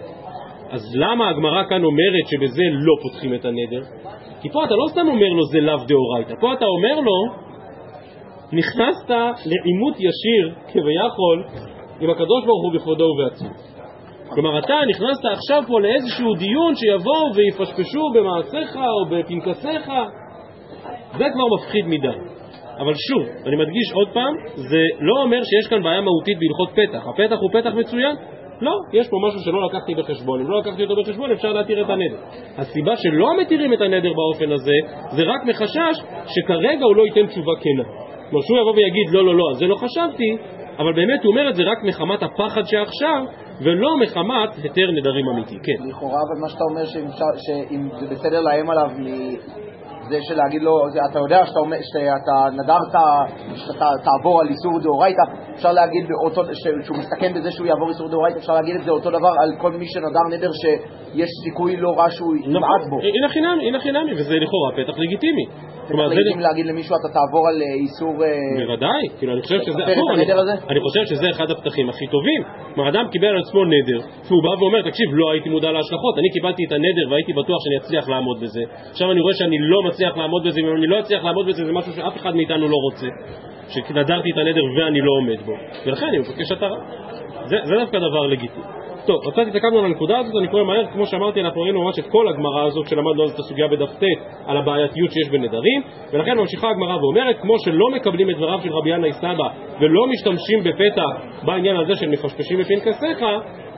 אז 0.70 0.96
למה 0.96 1.30
הגמרא 1.30 1.64
כאן 1.70 1.84
אומרת 1.84 2.26
שבזה 2.28 2.64
לא 2.72 2.94
פותחים 3.02 3.34
את 3.34 3.46
הנדר? 3.46 3.82
כי 4.42 4.50
פה 4.50 4.66
אתה 4.66 4.76
לא 4.76 4.88
סתם 4.92 5.08
אומר 5.08 5.30
לו 5.38 5.46
זה 5.46 5.60
לאו 5.60 5.78
דאורייתא, 5.88 6.34
פה 6.40 6.54
אתה 6.54 6.66
אומר 6.66 7.00
לו, 7.00 7.44
נכנסת 8.54 9.10
לעימות 9.46 9.96
ישיר 9.96 10.56
כביכול 10.68 11.44
עם 12.00 12.10
הקדוש 12.10 12.46
ברוך 12.46 12.64
הוא 12.64 12.74
בכבודו 12.74 13.04
ובעצמו. 13.04 13.73
כלומר, 14.30 14.60
אתה 14.60 14.74
נכנסת 14.90 15.26
עכשיו 15.34 15.64
פה 15.68 15.80
לאיזשהו 15.82 16.34
דיון 16.34 16.76
שיבואו 16.76 17.36
ויפשפשו 17.36 18.02
במעשיך 18.14 18.76
או 18.76 19.06
בפנקסיך, 19.12 19.92
זה 21.18 21.26
כבר 21.34 21.48
מפחיד 21.56 21.86
מדי. 21.88 22.18
אבל 22.80 22.94
שוב, 23.08 23.24
אני 23.46 23.56
מדגיש 23.56 23.88
עוד 23.94 24.10
פעם, 24.14 24.34
זה 24.56 24.84
לא 25.00 25.22
אומר 25.24 25.40
שיש 25.44 25.68
כאן 25.70 25.84
בעיה 25.84 26.02
מהותית 26.02 26.38
בהלכות 26.40 26.70
פתח. 26.70 27.08
הפתח 27.08 27.38
הוא 27.42 27.50
פתח 27.54 27.72
מצוין? 27.74 28.16
לא, 28.62 28.72
יש 28.94 29.10
פה 29.10 29.18
משהו 29.28 29.40
שלא 29.40 29.66
לקחתי 29.66 29.96
בחשבון. 29.96 30.42
אם 30.42 30.52
לא 30.52 30.60
לקחתי 30.60 30.84
אותו 30.84 30.96
בחשבון, 31.02 31.32
אפשר 31.32 31.54
להתיר 31.54 31.86
את 31.86 31.90
הנדר. 31.90 32.18
הסיבה 32.58 32.96
שלא 32.96 33.38
מתירים 33.42 33.74
את 33.74 33.82
הנדר 33.82 34.14
באופן 34.14 34.52
הזה, 34.52 34.78
זה 35.16 35.24
רק 35.24 35.42
מחשש 35.46 35.96
שכרגע 36.28 36.86
הוא 36.86 36.96
לא 36.96 37.04
ייתן 37.06 37.28
תשובה 37.28 37.52
כנה. 37.62 37.84
כלומר, 38.30 38.46
שהוא 38.46 38.58
יבוא 38.60 38.74
ויגיד, 38.76 39.08
לא, 39.12 39.26
לא, 39.26 39.36
לא, 39.36 39.54
זה 39.54 39.66
לא 39.66 39.76
חשבתי, 39.76 40.38
אבל 40.80 40.94
באמת 40.94 41.24
הוא 41.24 41.32
אומר 41.32 41.50
את 41.50 41.56
זה 41.56 41.64
רק 41.64 41.84
מחמת 41.84 42.24
הפחד 42.24 42.62
שעכשיו, 42.66 43.26
ולא 43.62 43.98
מחמת 43.98 44.56
היתר 44.64 44.92
נדרים 44.92 45.26
אמיתי. 45.30 45.58
כן. 45.64 45.88
לכאורה, 45.88 46.20
אבל 46.28 46.42
מה 46.42 46.50
שאתה 46.50 46.64
אומר, 46.70 46.86
שאם 47.38 47.90
זה 48.00 48.16
בסדר 48.16 48.42
לאיים 48.42 48.70
עליו 48.70 48.90
זה 50.10 50.18
של 50.22 50.36
להגיד 50.36 50.62
לו, 50.62 50.74
אתה 51.12 51.20
יודע 51.20 51.46
שאתה, 51.46 51.60
שאתה 51.82 52.64
נדרת, 52.64 52.94
שאתה 53.56 53.86
תעבור 54.04 54.42
על 54.42 54.48
איסור 54.48 54.80
דאורייתא, 54.84 55.22
אפשר 55.56 55.72
להגיד 55.72 56.08
באותו, 56.08 56.42
שהוא 56.86 56.98
מסתכן 56.98 57.34
בזה 57.34 57.52
שהוא 57.52 57.68
יעבור 57.68 57.90
איסור 57.90 58.10
דאורייתא, 58.10 58.38
אפשר 58.38 58.54
להגיד 58.54 58.76
את 58.76 58.84
זה 58.84 58.92
אותו 58.92 59.10
דבר 59.10 59.34
על 59.42 59.50
כל 59.62 59.72
מי 59.72 59.86
שנדר 59.88 60.26
נדר 60.32 60.52
שיש 60.62 61.30
סיכוי 61.44 61.78
לא 61.78 61.90
רע 61.98 62.10
שהוא 62.10 62.36
נכון. 62.36 62.52
יבעט 62.52 62.90
בו. 62.90 63.00
הנה 63.02 63.30
חינמי, 63.30 63.68
הנה 63.68 63.80
חינמי, 63.80 64.14
וזה 64.14 64.36
לכאורה 64.36 64.72
פתח 64.78 65.00
לגיטימי. 65.00 65.46
פתח 65.88 65.96
לגיטימי 66.12 66.44
להגיד 66.44 66.66
למישהו 66.66 66.96
אתה 67.00 67.10
תעבור 67.18 67.48
על 67.50 67.58
אה, 67.62 67.74
איסור... 67.84 68.14
אה, 68.24 68.66
בוודאי, 68.66 69.04
כאילו 69.18 69.34
אני 69.34 69.42
חושב 69.42 69.60
שזה... 69.62 69.84
אני 70.70 70.80
חושב 70.86 71.04
שזה 71.06 71.30
אחד 71.30 71.52
הפתחים 71.52 71.90
הכי 71.90 72.08
טובים. 72.08 72.42
כלומר, 72.74 72.90
אדם 72.90 73.06
קיבל 73.12 73.28
על 73.28 73.40
עצמו 73.40 73.66
נדר, 73.66 74.00
והוא 74.28 74.44
בא 74.44 74.54
ואומר, 74.60 74.82
תקשיב, 74.90 75.08
לא 75.12 75.32
הייתי 75.32 75.50
מודע 75.50 75.72
להשלכות, 75.72 76.18
אני 76.18 76.30
קיבלתי 76.34 76.62
את 76.68 76.72
הנדר 76.72 77.06
והייתי 77.10 77.34
בטוח 77.34 77.58
שאני 77.64 77.78
אצליח 77.82 78.10
לעמוד 78.10 78.38
בזה. 78.44 78.64
עכשיו 78.92 79.12
אני 79.12 79.22
רואה 79.22 79.34
שאני 79.34 79.58
לא 79.60 79.84
מצליח 79.84 80.18
לעמוד 80.18 80.48
בזה, 80.48 80.60
ואם 80.64 80.76
אני 80.76 80.88
לא 80.88 81.00
אצליח 81.00 81.24
לעמוד 81.24 81.48
בזה 81.48 81.66
זה 81.66 81.74
משהו 81.74 81.92
שאף 81.94 82.16
אחד 82.18 82.36
מאיתנו 82.36 82.68
לא 82.68 82.78
רוצה, 82.88 83.08
שנדרתי 83.74 84.30
את 84.34 84.38
הנדר 84.38 84.64
ואני 84.78 85.02
לא 85.02 85.12
עומד 85.20 85.40
בו, 85.46 85.54
ולכן 85.86 86.06
אני 86.06 86.18
מבקש 86.18 86.52
התרה. 86.52 86.78
זה, 87.46 87.58
זה 87.64 87.76
דווקא 87.76 87.98
דבר 87.98 88.28
לגיטימי. 88.28 88.83
טוב, 89.06 89.32
קצת 89.32 89.48
התעכבנו 89.48 89.80
על 89.80 89.86
הנקודה 89.86 90.20
הזאת, 90.20 90.34
אני 90.40 90.48
קורא 90.48 90.64
מהר, 90.64 90.86
כמו 90.94 91.06
שאמרתי, 91.06 91.42
אנחנו 91.42 91.62
ראינו 91.62 91.84
ממש 91.84 92.00
את 92.00 92.06
כל 92.10 92.28
הגמרא 92.28 92.64
הזאת 92.64 92.86
כשלמדנו 92.86 93.24
אז 93.24 93.32
את 93.32 93.40
הסוגיה 93.40 93.68
בדף 93.68 93.90
ט' 94.00 94.04
על 94.46 94.58
הבעייתיות 94.58 95.12
שיש 95.12 95.30
בנדרים, 95.32 95.82
ולכן 96.14 96.38
ממשיכה 96.38 96.70
הגמרא 96.70 96.96
ואומרת, 96.96 97.40
כמו 97.42 97.60
שלא 97.60 97.90
מקבלים 97.90 98.30
את 98.30 98.36
דבריו 98.36 98.60
של 98.64 98.74
רבי 98.74 98.90
ינאי 98.90 99.14
סבא 99.14 99.48
ולא 99.80 100.08
משתמשים 100.08 100.60
בפתח 100.64 101.44
בעניין 101.46 101.76
הזה 101.76 101.96
של 101.96 102.10
מפשפשים 102.10 102.60
בפנקסיך, 102.60 103.26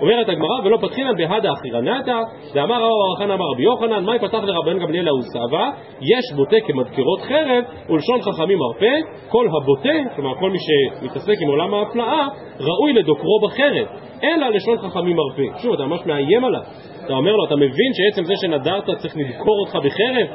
אומרת 0.02 0.30
הגמרא, 0.30 0.66
ולא 0.66 0.78
פתחינן 0.82 1.18
בהדה 1.18 1.50
אחירנתא, 1.54 2.20
ואמר 2.54 2.76
רבא 2.76 2.88
בר 2.88 3.16
חנא 3.18 3.34
אמר 3.34 3.46
רבי 3.54 3.64
יוחנן, 3.64 4.06
מאי 4.06 4.20
פתח 4.20 4.40
לרבן 4.44 4.80
גמליאל 4.80 5.08
ההוא 5.08 5.22
סבא, 5.22 5.70
יש 6.02 6.36
בוטה 6.36 6.56
כמדקרות 6.68 7.22
חרב, 7.22 7.64
ולשון 7.90 8.22
חכמים 8.22 8.58
מרפא, 8.58 8.96
כל 9.30 9.48
הבוטה, 9.48 10.16
כלומר 10.16 10.36
כל 10.40 10.50
מי 10.50 10.58
שמתעסק 10.60 11.36
עם 11.42 11.48
עולם 11.48 11.74
ההפלאה, 11.74 12.28
ראוי 12.60 12.94
לדוקרו 12.94 13.40
בחרב, 13.44 13.88
אלא 14.26 14.50
לשון 14.50 14.78
חכמים 14.78 15.16
מרפא. 15.16 15.60
שוב, 15.62 15.74
אתה 15.74 15.86
ממש 15.86 16.00
מאיים 16.06 16.46
עליו. 16.46 16.62
אתה 17.06 17.14
אומר 17.14 17.32
לו, 17.32 17.46
אתה 17.46 17.56
מבין 17.56 17.92
שעצם 17.94 18.24
זה 18.24 18.34
שנדרת 18.42 18.90
צריך 18.98 19.18
לדקור 19.18 19.60
אותך 19.60 19.76
בחרב? 19.76 20.28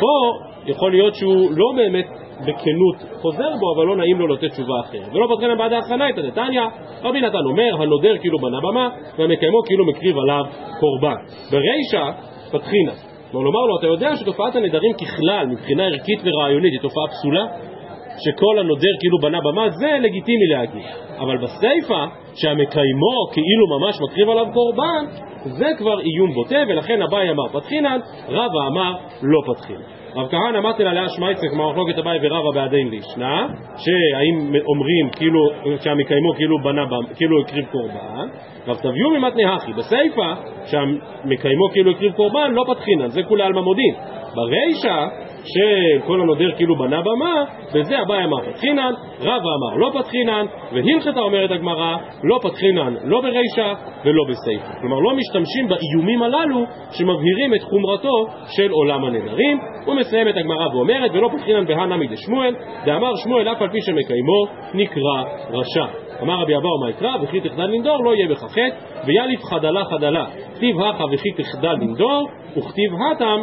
פה 0.00 0.38
יכול 0.66 0.90
להיות 0.90 1.14
שהוא 1.14 1.50
לא 1.50 1.66
באמת 1.76 2.06
בכנות 2.40 2.96
חוזר 3.20 3.50
בו, 3.60 3.74
אבל 3.76 3.86
לא 3.86 3.96
נעים 3.96 4.18
לו 4.18 4.26
לתת 4.26 4.50
תשובה 4.50 4.80
אחרת. 4.80 5.08
ולא 5.12 5.26
פותחים 5.26 5.58
בעד 5.58 5.72
ההכנה 5.72 6.10
את 6.10 6.18
הדתניא, 6.18 6.62
רבי 7.02 7.20
נתן 7.20 7.44
אומר, 7.44 7.82
הנודר 7.82 8.18
כאילו 8.18 8.38
בנה 8.38 8.58
במה, 8.60 8.88
והמקיימו 9.18 9.62
כאילו 9.66 9.86
מקריב 9.86 10.18
עליו 10.18 10.44
קורבן. 10.80 11.16
ברישא, 11.50 12.10
פתחינה. 12.50 12.92
כלומר, 13.30 13.44
לומר 13.44 13.60
לו, 13.60 13.78
אתה 13.78 13.86
יודע 13.86 14.16
שתופעת 14.16 14.56
הנדרים 14.56 14.92
ככלל, 14.92 15.46
מבחינה 15.46 15.86
ערכית 15.86 16.20
ורעיונית, 16.24 16.72
היא 16.72 16.80
תופעה 16.80 17.04
פסולה? 17.08 17.46
שכל 18.24 18.58
הנודר 18.58 18.94
כאילו 19.00 19.18
בנה 19.18 19.38
במה, 19.40 19.70
זה 19.70 19.98
לגיטימי 20.00 20.46
להגיד. 20.46 20.82
אבל 21.18 21.36
בסיפא, 21.36 22.04
שהמקיימו 22.34 23.16
כאילו 23.32 23.78
ממש 23.78 24.00
מקריב 24.00 24.28
עליו 24.28 24.46
קורבן, 24.52 25.04
זה 25.44 25.66
כבר 25.78 26.00
איום 26.00 26.34
בוטה, 26.34 26.58
ולכן 26.68 27.02
אביי 27.02 27.30
אמר 27.30 27.48
פתחינן, 27.52 27.98
רבא 28.28 28.66
אמר 28.72 28.92
לא 29.22 29.40
פתחינן. 29.46 30.00
רב 30.16 30.28
כהנא 30.30 30.60
מתל 30.60 30.86
עליה 30.86 31.08
שמייצר, 31.08 31.48
כמו 31.52 31.70
מחלוקת 31.70 31.98
אביי 31.98 32.18
ורבא 32.22 32.50
בעדין 32.54 32.88
לישנא, 32.88 33.46
שהאם 33.76 34.54
אומרים 34.66 35.10
כאילו, 35.16 35.40
שהמקיימו 35.80 36.34
כאילו 36.34 36.58
בנה, 36.64 36.84
כאילו 37.16 37.40
הקריב 37.40 37.64
קורבן, 37.66 38.28
רב 38.66 38.76
תביאו 38.76 39.10
ממתני 39.10 39.44
הכי, 39.44 39.72
בסיפא, 39.72 40.34
שהמקיימו 40.66 41.68
כאילו 41.72 41.90
הקריב 41.90 42.12
קורבן, 42.12 42.52
לא 42.52 42.64
פתחינן, 42.74 43.08
זה 43.08 43.22
כולי 43.22 43.42
עלמא 43.42 43.60
מודיעין. 43.60 43.94
ברישא, 44.34 45.06
שכל 45.44 46.20
הנודר 46.20 46.52
כאילו 46.56 46.76
בנה 46.76 47.00
במה, 47.02 47.44
בזה 47.74 48.02
אביי 48.02 48.24
אמר 48.24 48.40
פתחינן, 48.50 48.92
רבא 49.20 49.50
אמר 49.58 49.76
לא 49.76 49.90
פתחינן, 49.98 50.46
והלכתה 50.72 51.20
אומרת 51.20 51.50
הגמרא, 51.50 51.96
לא 52.24 52.38
פתחינן 52.42 52.94
לא 53.04 53.20
ברישא 53.20 53.74
ולא 54.04 54.24
בסיפא. 54.28 54.80
כלומר 54.80 54.98
לא 54.98 55.12
משתמשים 55.16 55.68
באיומים 55.68 56.22
הללו 56.22 56.64
שמבהירים 56.92 57.54
את 57.54 57.62
חומרתו 57.62 58.26
של 58.56 58.70
עולם 58.70 59.04
הנדרים. 59.04 59.58
ומסיימת 59.86 60.36
הגמרא 60.36 60.68
ואומרת, 60.74 61.10
ולא 61.14 61.30
פתחינן 61.36 61.66
בהנמי 61.66 62.06
דשמואל, 62.06 62.54
דאמר 62.84 63.16
שמואל 63.24 63.48
אף 63.48 63.62
על 63.62 63.68
פי 63.68 63.78
שמקיימו 63.80 64.46
נקרא 64.74 65.22
רשע. 65.50 66.09
אמר 66.22 66.42
רבי 66.42 66.56
אבאו 66.56 66.80
מה 66.80 66.90
יקרא, 66.90 67.16
וכי 67.22 67.40
תחדל 67.40 67.66
לנדור 67.66 68.04
לא 68.04 68.14
יהיה 68.14 68.28
בך 68.28 68.38
חטא, 68.38 69.06
ויאליף 69.06 69.44
חדלה 69.44 69.84
חדלה, 69.84 70.26
כתיב 70.54 70.80
הכה 70.80 71.04
וכי 71.12 71.42
תחדל 71.42 71.72
לנדור, 71.72 72.28
וכתיב 72.56 72.90
התם 73.12 73.42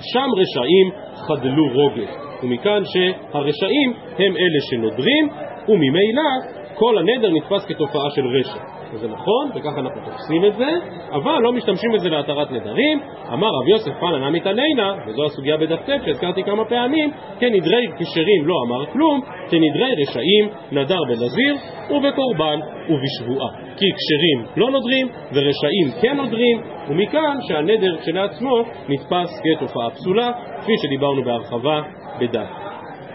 שם 0.00 0.28
רשעים 0.36 0.90
חדלו 1.14 1.64
רוגל. 1.74 2.06
ומכאן 2.42 2.82
שהרשעים 2.84 3.92
הם 4.18 4.36
אלה 4.36 4.60
שנודרים, 4.70 5.28
וממילא 5.68 6.30
כל 6.74 6.98
הנדר 6.98 7.30
נתפס 7.30 7.66
כתופעה 7.66 8.10
של 8.14 8.26
רשע. 8.26 8.81
וזה 8.92 9.08
נכון, 9.08 9.50
וככה 9.54 9.80
אנחנו 9.80 10.00
תופסים 10.04 10.44
את 10.44 10.54
זה, 10.54 10.68
אבל 11.12 11.38
לא 11.42 11.52
משתמשים 11.52 11.92
בזה 11.92 12.08
להתרת 12.08 12.50
נדרים. 12.50 13.00
אמר 13.32 13.46
רב 13.46 13.68
יוסף 13.68 13.92
פנא 14.00 14.28
נמי 14.28 14.40
תנינא, 14.40 14.92
וזו 15.06 15.24
הסוגיה 15.24 15.56
בדף 15.56 15.80
ט' 15.80 16.04
שהזכרתי 16.04 16.42
כמה 16.42 16.64
פעמים, 16.64 17.10
כנדרי 17.40 17.86
כשרים 17.98 18.46
לא 18.46 18.54
אמר 18.66 18.86
כלום, 18.92 19.20
כנדרי 19.50 19.94
רשעים 20.02 20.48
נדר 20.72 21.00
בנזיר 21.08 21.54
ובקורבן 21.90 22.58
ובשבועה. 22.88 23.48
כי 23.76 23.86
כשרים 23.96 24.46
לא 24.56 24.70
נודרים 24.70 25.08
ורשעים 25.32 25.86
כן 26.00 26.16
נודרים, 26.16 26.62
ומכאן 26.88 27.38
שהנדר 27.48 27.96
כשלעצמו 28.00 28.62
נתפס 28.88 29.40
כתופעה 29.44 29.90
פסולה, 29.90 30.32
כפי 30.60 30.72
שדיברנו 30.82 31.24
בהרחבה 31.24 31.82
בדף. 32.20 32.71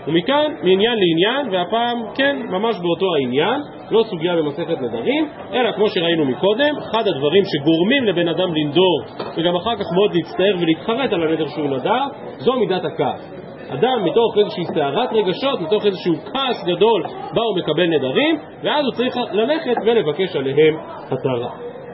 ומכאן 0.07 0.51
מעניין 0.63 0.97
לעניין, 0.99 1.53
והפעם 1.53 1.97
כן, 2.15 2.37
ממש 2.49 2.75
באותו 2.81 3.15
העניין, 3.15 3.61
לא 3.91 4.03
סוגיה 4.03 4.35
במסכת 4.35 4.81
נדרים, 4.81 5.27
אלא 5.53 5.71
כמו 5.71 5.87
שראינו 5.87 6.25
מקודם, 6.25 6.75
אחד 6.77 7.07
הדברים 7.07 7.43
שגורמים 7.45 8.03
לבן 8.03 8.27
אדם 8.27 8.55
לנדור 8.55 9.01
וגם 9.37 9.55
אחר 9.55 9.75
כך 9.75 9.85
מאוד 9.95 10.11
להצטער 10.15 10.55
ולהתחרט 10.59 11.13
על 11.13 11.23
הנדר 11.23 11.47
שהוא 11.47 11.67
נדר, 11.67 12.03
זו 12.37 12.53
מידת 12.53 12.85
הכעס. 12.85 13.33
אדם 13.69 14.03
מתוך 14.03 14.37
איזושהי 14.37 14.65
סערת 14.65 15.09
רגשות, 15.13 15.61
מתוך 15.61 15.85
איזשהו 15.85 16.13
כעס 16.15 16.63
גדול, 16.65 17.03
בא 17.33 17.41
ומקבל 17.41 17.87
נדרים, 17.87 18.37
ואז 18.63 18.85
הוא 18.85 18.93
צריך 18.93 19.17
ללכת 19.31 19.75
ולבקש 19.85 20.35
עליהם 20.35 20.77
התרה. 21.05 21.49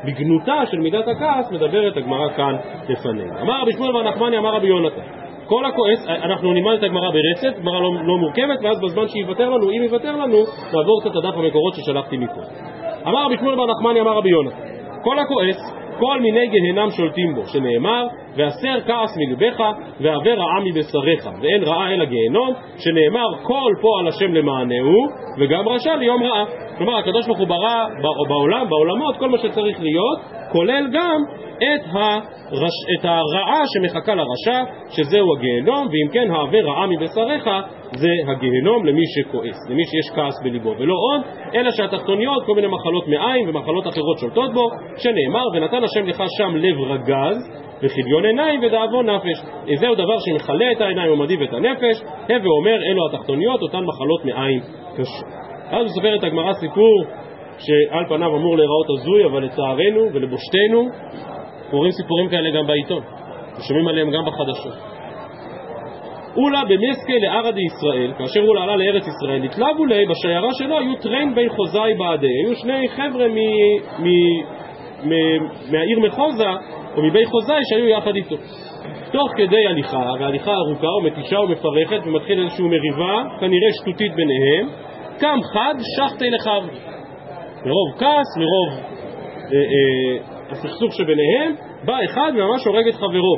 בגנותה 0.05 0.65
של 0.71 0.77
מידת 0.77 1.07
הכעס 1.07 1.51
מדברת 1.51 1.97
הגמרא 1.97 2.29
כאן 2.29 2.55
לפנינו. 2.89 3.41
אמר 3.41 3.61
רבי 3.61 3.71
שמואל 3.71 3.91
בר 3.91 4.03
נחמני, 4.03 4.37
אמר 4.37 4.55
רבי 4.55 4.67
יונתן 4.67 5.22
כל 5.45 5.65
הכועס, 5.65 6.07
אנחנו 6.07 6.53
נלמד 6.53 6.73
את 6.73 6.83
הגמרא 6.83 7.09
ברצף, 7.09 7.59
גמרא 7.59 7.79
לא, 7.79 7.89
לא 8.03 8.17
מורכבת, 8.17 8.59
ואז 8.63 8.81
בזמן 8.81 9.07
שיוותר 9.07 9.49
לנו, 9.49 9.69
אם 9.69 9.83
יוותר 9.83 10.11
לנו, 10.11 10.37
נעבור 10.73 11.01
קצת 11.01 11.15
לדף 11.15 11.37
המקורות 11.37 11.73
ששלחתי 11.75 12.17
מפה. 12.17 12.41
אמר 13.07 13.25
רבי 13.25 13.37
שמואל 13.37 13.55
בר 13.55 13.65
נחמני, 13.65 14.01
אמר 14.01 14.17
רבי 14.17 14.29
יונה, 14.29 14.49
כל 15.03 15.19
הכועס, 15.19 15.83
כל 15.99 16.19
מיני 16.21 16.47
גהנם 16.47 16.89
שולטים 16.91 17.35
בו, 17.35 17.41
שנאמר, 17.47 18.07
והסר 18.35 18.81
כעס 18.87 19.17
מלבך, 19.17 19.63
והעבר 20.01 20.33
רעה 20.33 20.59
מבשריך, 20.65 21.29
ואין 21.41 21.63
רעה 21.63 21.93
אלא 21.93 22.05
גיהנום, 22.05 22.53
שנאמר, 22.77 23.27
כל 23.43 23.71
פועל 23.81 24.07
השם 24.07 24.33
למענהו, 24.33 25.07
וגם 25.39 25.67
רשע 25.67 25.95
ליום 25.95 26.23
רעה. 26.23 26.45
כלומר, 26.77 26.97
הקדוש 26.97 27.25
ברוך 27.27 27.39
הוא 27.39 27.47
ברא 27.47 27.85
בעולם, 28.27 28.69
בעולמות, 28.69 29.17
כל 29.17 29.29
מה 29.29 29.37
שצריך 29.37 29.81
להיות, 29.81 30.19
כולל 30.53 30.87
גם 30.93 31.19
את, 31.57 31.81
הרש... 31.93 32.77
את 32.93 33.05
הרעה 33.05 33.63
שמחכה 33.73 34.15
לרשע, 34.15 34.63
שזהו 34.89 35.27
הגיהנום, 35.35 35.87
ואם 35.87 36.07
כן, 36.13 36.31
העבר 36.31 36.57
רעה 36.65 36.87
מבשריך, 36.87 37.49
זה 37.95 38.09
הגיהנום 38.27 38.85
למי 38.85 39.01
שכועס, 39.15 39.69
למי 39.69 39.83
שיש 39.85 40.15
כעס 40.15 40.43
בליבו, 40.43 40.73
ולא 40.79 40.93
עוד, 40.93 41.21
אלא 41.55 41.71
שהתחתוניות, 41.71 42.45
כל 42.45 42.55
מיני 42.55 42.67
מחלות 42.67 43.07
מעיים 43.07 43.49
ומחלות 43.49 43.87
אחרות 43.87 44.17
שולטות 44.19 44.53
בו, 44.53 44.69
שנאמר, 44.97 45.45
ונתן 45.53 45.83
השם 45.83 46.05
לך 46.05 46.23
שם 46.37 46.55
לב 46.55 46.81
רגז, 46.81 47.37
וכיליון 47.83 48.25
עיניים 48.25 48.61
ודאבון 48.63 49.09
נפש. 49.09 49.41
זהו 49.75 49.95
דבר 49.95 50.19
שמכלה 50.19 50.71
את 50.71 50.81
העיניים 50.81 51.11
ומדיב 51.11 51.41
את 51.41 51.53
הנפש, 51.53 52.01
הווה 52.29 52.49
אומר, 52.59 52.75
אלו 52.91 53.07
התחתוניות, 53.07 53.61
אותן 53.61 53.83
מחלות 53.83 54.25
מעיים 54.25 54.59
קשות. 54.97 55.25
אז 55.69 55.85
מספרת 55.85 56.23
הגמרא 56.23 56.53
סיפור 56.53 57.03
שעל 57.59 58.05
פניו 58.09 58.35
אמור 58.35 58.57
להיראות 58.57 58.87
הזוי, 58.89 59.25
אבל 59.25 59.43
לצערנו 59.43 60.13
ולבושתנו 60.13 60.89
קוראים 61.71 61.91
סיפורים 61.91 62.29
כאלה 62.29 62.49
גם 62.51 62.67
בעיתון, 62.67 63.03
ושומעים 63.57 63.87
עליהם 63.87 64.11
גם 64.11 64.25
בחדשות. 64.25 64.73
אולה 66.37 66.61
במסקי 66.65 67.19
לערא 67.19 67.51
דישראל, 67.51 68.13
כאשר 68.17 68.39
אולה 68.39 68.63
עלה 68.63 68.75
לארץ 68.75 69.03
ישראל, 69.07 69.41
נתלבו 69.41 69.85
לי, 69.85 70.05
בשיירה 70.05 70.49
שלו 70.53 70.77
היו 70.77 70.95
טרן 70.95 71.35
בי 71.35 71.49
חוזאי 71.49 71.93
בעדי, 71.93 72.27
היו 72.27 72.55
שני 72.55 72.87
חבר'ה 72.89 73.27
מהעיר 75.71 75.99
מחוזה, 75.99 76.49
או 76.95 77.03
מבי 77.03 77.25
חוזאי 77.25 77.59
שהיו 77.69 77.87
יחד 77.87 78.15
איתו. 78.15 78.35
תוך 79.11 79.31
כדי 79.37 79.67
הליכה, 79.67 80.05
והליכה 80.19 80.51
ארוכה 80.51 80.87
ומתישה 80.87 81.39
ומפרכת, 81.39 82.07
ומתחיל 82.07 82.39
איזושהי 82.43 82.65
מריבה, 82.65 83.23
כנראה 83.39 83.69
שטותית 83.81 84.15
ביניהם, 84.15 84.67
קם 85.19 85.39
חד 85.53 85.73
שחטי 85.95 86.29
לחב. 86.29 86.63
מרוב 87.65 87.89
כעס, 87.97 88.37
מרוב 88.37 88.69
אה, 88.69 89.57
אה, 89.57 90.33
הסכסוך 90.51 90.93
שביניהם, 90.93 91.55
בא 91.85 91.97
אחד 92.05 92.31
וממש 92.35 92.65
הורג 92.65 92.87
את 92.87 92.95
חברו. 92.95 93.35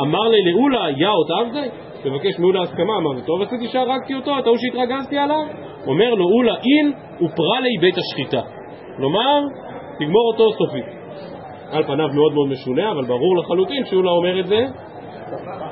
אמר 0.00 0.28
לי 0.28 0.52
לאולה, 0.52 0.90
יא 0.90 1.08
אות 1.08 1.30
עבדי? 1.40 1.68
מבקש 2.04 2.38
מאולה 2.38 2.62
הסכמה, 2.62 2.96
אמר 2.96 3.10
לו, 3.10 3.20
טוב 3.20 3.42
עשיתי 3.42 3.68
שהרגתי 3.68 4.14
אותו, 4.14 4.38
את 4.38 4.46
ההוא 4.46 4.56
שהתרגזתי 4.58 5.18
עליו? 5.18 5.44
אומר 5.86 6.14
לו 6.14 6.24
אולה 6.24 6.54
אין 6.54 6.92
ופרה 7.14 7.60
לי 7.60 7.70
בית 7.80 7.94
השחיטה. 7.98 8.40
כלומר, 8.96 9.40
תגמור 9.98 10.32
אותו 10.32 10.52
סופית. 10.52 10.84
על 11.72 11.84
פניו 11.84 12.08
מאוד 12.14 12.32
מאוד 12.34 12.48
משונה, 12.48 12.90
אבל 12.90 13.04
ברור 13.04 13.36
לחלוטין 13.36 13.84
שאולה 13.84 14.10
אומר 14.10 14.40
את 14.40 14.46
זה 14.46 14.66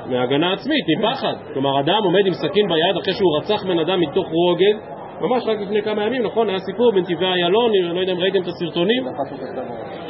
מהגנה 0.09 0.53
עצמית, 0.53 0.85
מפחד. 0.97 1.33
כלומר, 1.53 1.79
אדם 1.79 2.03
עומד 2.03 2.25
עם 2.25 2.33
סכין 2.33 2.67
ביד 2.67 2.97
אחרי 3.01 3.13
שהוא 3.13 3.37
רצח 3.37 3.65
בן 3.65 3.79
אדם 3.79 3.99
מתוך 3.99 4.27
רוגז, 4.27 4.96
ממש 5.21 5.43
רק 5.47 5.57
לפני 5.61 5.81
כמה 5.81 6.03
ימים, 6.03 6.23
נכון? 6.23 6.49
היה 6.49 6.59
סיפור 6.59 6.91
בנתיבי 6.91 7.25
איילון, 7.25 7.71
אני 7.83 7.95
לא 7.95 7.99
יודע 7.99 8.13
אם 8.13 8.19
ראיתם 8.19 8.41
את 8.41 8.47
הסרטונים. 8.47 9.03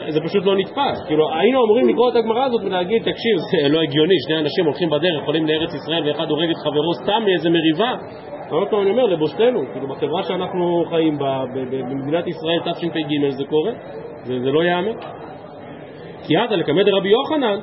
זה 0.09 0.19
פשוט 0.21 0.45
לא 0.45 0.55
נתפס. 0.57 0.97
כאילו, 1.07 1.23
היינו 1.39 1.63
אמורים 1.65 1.89
לקרוא 1.89 2.09
את 2.09 2.15
הגמרא 2.15 2.43
הזאת 2.45 2.61
ולהגיד, 2.65 3.01
תקשיב, 3.01 3.35
זה 3.51 3.69
לא 3.69 3.81
הגיוני, 3.81 4.15
שני 4.27 4.39
אנשים 4.39 4.65
הולכים 4.65 4.89
בדרך, 4.89 5.23
עולים 5.25 5.47
לארץ 5.47 5.69
ישראל 5.73 6.07
ואחד 6.07 6.29
הורג 6.29 6.49
את 6.49 6.57
חברו 6.57 6.93
סתם 6.93 7.21
מאיזה 7.25 7.49
מריבה. 7.49 7.93
עוד 8.49 8.67
פעם 8.67 8.81
אני 8.81 8.89
אומר, 8.89 9.05
לבושתנו, 9.05 9.59
כאילו, 9.71 9.87
בחברה 9.87 10.23
שאנחנו 10.23 10.85
חיים 10.89 11.17
בה, 11.17 11.43
במדינת 11.71 12.27
ישראל 12.27 12.59
תשפ"ג 12.59 13.29
זה 13.29 13.43
קורה, 13.49 13.71
זה, 14.23 14.51
לא 14.51 14.63
ייאמן. 14.63 14.91
כי 16.27 16.37
עתה 16.37 16.55
לקמד 16.55 16.89
רבי 16.89 17.09
יוחנן, 17.09 17.59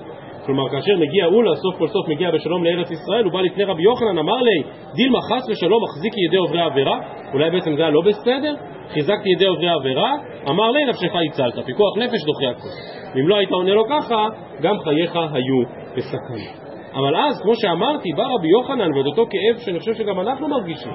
כלומר 0.47 0.69
כאשר 0.71 0.93
מגיע 0.97 1.27
אולה, 1.27 1.57
סוף 1.57 1.79
כל 1.79 1.89
סוף 1.89 2.09
מגיע 2.09 2.31
בשלום 2.31 2.65
לארץ 2.65 2.91
ישראל, 2.91 3.25
הוא 3.25 3.33
בא 3.33 3.41
לפני 3.41 3.65
רבי 3.65 3.83
יוחנן, 3.83 4.19
אמר 4.19 4.43
לי, 4.43 4.63
דילמה 4.95 5.19
חס 5.23 5.49
ושלום 5.51 5.83
מחזיקי 5.85 6.21
ידי 6.29 6.37
עוברי 6.37 6.61
עבירה, 6.61 6.99
אולי 7.33 7.51
בעצם 7.51 7.77
זה 7.77 7.83
היה 7.83 7.91
לא 7.91 8.01
בסדר? 8.01 8.55
חיזקתי 8.93 9.29
ידי 9.31 9.47
עוברי 9.47 9.71
עבירה, 9.71 10.13
אמר 10.49 10.71
לי 10.71 10.85
נפשך 10.85 11.13
הצלת, 11.31 11.65
פיקוח 11.67 11.99
נפש 11.99 12.25
דוחה 12.25 12.51
הכל. 12.51 12.69
ואם 13.15 13.29
לא 13.29 13.37
היית 13.37 13.51
עונה 13.51 13.75
לו 13.75 13.85
ככה, 13.91 14.29
גם 14.63 14.79
חייך 14.85 15.17
היו 15.17 15.63
בסכנה. 15.97 16.65
אבל 16.95 17.17
אז, 17.17 17.43
כמו 17.43 17.53
שאמרתי, 17.55 18.09
בא 18.17 18.25
רבי 18.39 18.49
יוחנן 18.49 18.97
ואת 18.97 19.07
אותו 19.07 19.27
כאב 19.31 19.59
שאני 19.59 19.79
חושב 19.79 19.95
שגם 19.95 20.21
אנחנו 20.21 20.49
מרגישים. 20.49 20.93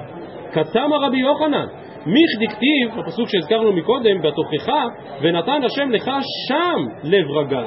קטם 0.52 0.92
הרבי 0.92 1.18
יוחנן, 1.18 1.66
מיך 2.06 2.30
דכתיב, 2.40 2.98
הפסוק 2.98 3.28
שהזכרנו 3.28 3.72
מקודם, 3.72 4.22
בתוכך, 4.22 4.72
ונתן 5.22 5.64
השם 5.64 5.90
לך 5.90 6.10
שם 6.48 6.78
לב 7.04 7.30
רגל. 7.30 7.64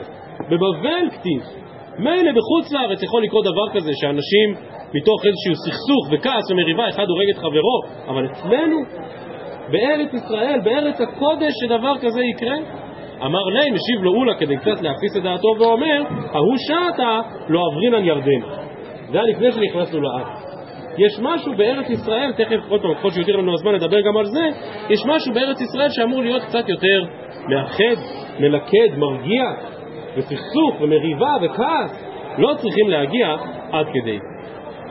בבבל 0.49 1.09
כתיב. 1.11 1.62
מילא 1.99 2.31
בחוץ 2.31 2.71
לארץ 2.71 3.03
יכול 3.03 3.23
לקרות 3.23 3.45
דבר 3.45 3.79
כזה, 3.79 3.91
שאנשים 3.93 4.55
מתוך 4.93 5.25
איזשהו 5.25 5.55
סכסוך 5.65 6.07
וכעס 6.11 6.51
ומריבה, 6.51 6.89
אחד 6.89 7.05
הורג 7.09 7.29
את 7.29 7.37
חברו, 7.37 7.81
אבל 8.07 8.25
אצלנו, 8.25 8.77
בארץ 9.71 10.13
ישראל, 10.13 10.59
בארץ 10.63 11.01
הקודש, 11.01 11.53
שדבר 11.61 11.93
כזה 12.01 12.21
יקרה? 12.23 12.55
אמר 13.25 13.43
לי, 13.43 13.71
משיב 13.71 14.03
לו 14.03 14.11
אולה 14.11 14.35
כדי 14.35 14.57
קצת 14.57 14.81
להפיס 14.81 15.17
את 15.17 15.23
דעתו 15.23 15.47
ואומר, 15.59 16.03
ההוא 16.31 16.57
שעתה 16.57 17.21
לא 17.49 17.61
אברינן 17.71 18.05
ירדן. 18.05 18.41
זה 19.11 19.17
היה 19.21 19.27
לפני 19.27 19.51
שנכנסנו 19.51 20.01
לארץ. 20.01 20.27
יש 20.97 21.19
משהו 21.21 21.53
בארץ 21.57 21.89
ישראל, 21.89 22.31
תכף 22.31 22.59
עוד 22.69 22.81
פעם, 22.81 22.93
ככל 22.93 23.11
שיותר 23.11 23.35
לנו 23.35 23.53
הזמן 23.53 23.73
לדבר 23.73 24.01
גם 24.01 24.17
על 24.17 24.25
זה, 24.25 24.49
יש 24.89 25.05
משהו 25.05 25.33
בארץ 25.33 25.61
ישראל 25.61 25.89
שאמור 25.89 26.21
להיות 26.21 26.43
קצת 26.43 26.69
יותר 26.69 27.05
מאחד, 27.49 28.01
מלכד, 28.39 28.97
מרגיע, 28.97 29.43
וסכסוך 30.17 30.81
ומריבה 30.81 31.35
וכעס 31.41 32.03
לא 32.37 32.53
צריכים 32.57 32.89
להגיע 32.89 33.35
עד 33.71 33.85
כדי. 33.93 34.19